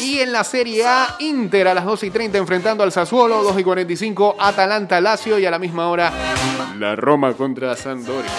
Y 0.00 0.18
en 0.20 0.32
la 0.32 0.44
Serie 0.44 0.86
A, 0.86 1.16
Inter 1.20 1.68
a 1.68 1.74
las 1.74 1.84
12 1.84 2.06
y 2.06 2.10
30 2.10 2.38
enfrentando 2.38 2.84
al 2.84 2.92
Sassuolo, 2.92 3.42
2 3.42 3.58
y 3.58 3.64
45, 3.64 4.36
Atalanta 4.38 5.00
Lazio 5.00 5.38
y 5.38 5.46
a 5.46 5.50
la 5.50 5.58
misma 5.58 5.88
hora, 5.88 6.12
la 6.78 6.94
Roma 6.94 7.32
contra 7.32 7.74
Sampdoria. 7.74 8.30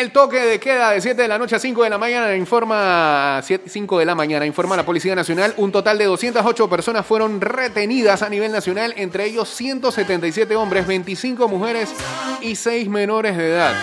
El 0.00 0.12
toque 0.12 0.38
de 0.38 0.58
queda 0.58 0.92
de 0.92 1.00
7 1.02 1.20
de 1.20 1.28
la 1.28 1.36
noche 1.36 1.56
a 1.56 1.58
5 1.58 1.84
de 1.84 1.90
la 1.90 1.98
mañana 1.98 2.34
informa 2.34 3.38
7, 3.44 3.68
5 3.68 3.98
de 3.98 4.06
la 4.06 4.14
mañana 4.14 4.46
informa 4.46 4.74
la 4.74 4.86
Policía 4.86 5.14
Nacional, 5.14 5.52
un 5.58 5.70
total 5.70 5.98
de 5.98 6.06
208 6.06 6.70
personas 6.70 7.04
fueron 7.04 7.38
retenidas 7.38 8.22
a 8.22 8.30
nivel 8.30 8.50
nacional, 8.50 8.94
entre 8.96 9.26
ellos 9.26 9.50
177 9.50 10.56
hombres, 10.56 10.86
25 10.86 11.46
mujeres 11.48 11.94
y 12.40 12.56
6 12.56 12.88
menores 12.88 13.36
de 13.36 13.48
edad. 13.50 13.74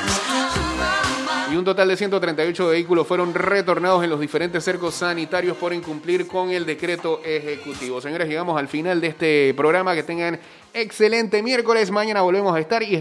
Y 1.52 1.56
un 1.56 1.64
total 1.64 1.88
de 1.88 1.96
138 1.96 2.68
vehículos 2.68 3.08
fueron 3.08 3.34
retornados 3.34 4.04
en 4.04 4.10
los 4.10 4.20
diferentes 4.20 4.62
cercos 4.66 4.96
sanitarios 4.96 5.56
por 5.56 5.72
incumplir 5.72 6.28
con 6.28 6.50
el 6.50 6.66
decreto 6.66 7.22
ejecutivo. 7.24 8.02
Señores, 8.02 8.28
llegamos 8.28 8.60
al 8.60 8.68
final 8.68 9.00
de 9.00 9.08
este 9.08 9.54
programa. 9.56 9.96
Que 9.96 10.04
tengan 10.04 10.40
excelente 10.74 11.42
miércoles. 11.42 11.90
Mañana 11.90 12.22
volvemos 12.22 12.54
a 12.54 12.60
estar 12.60 12.84
y 12.84 12.96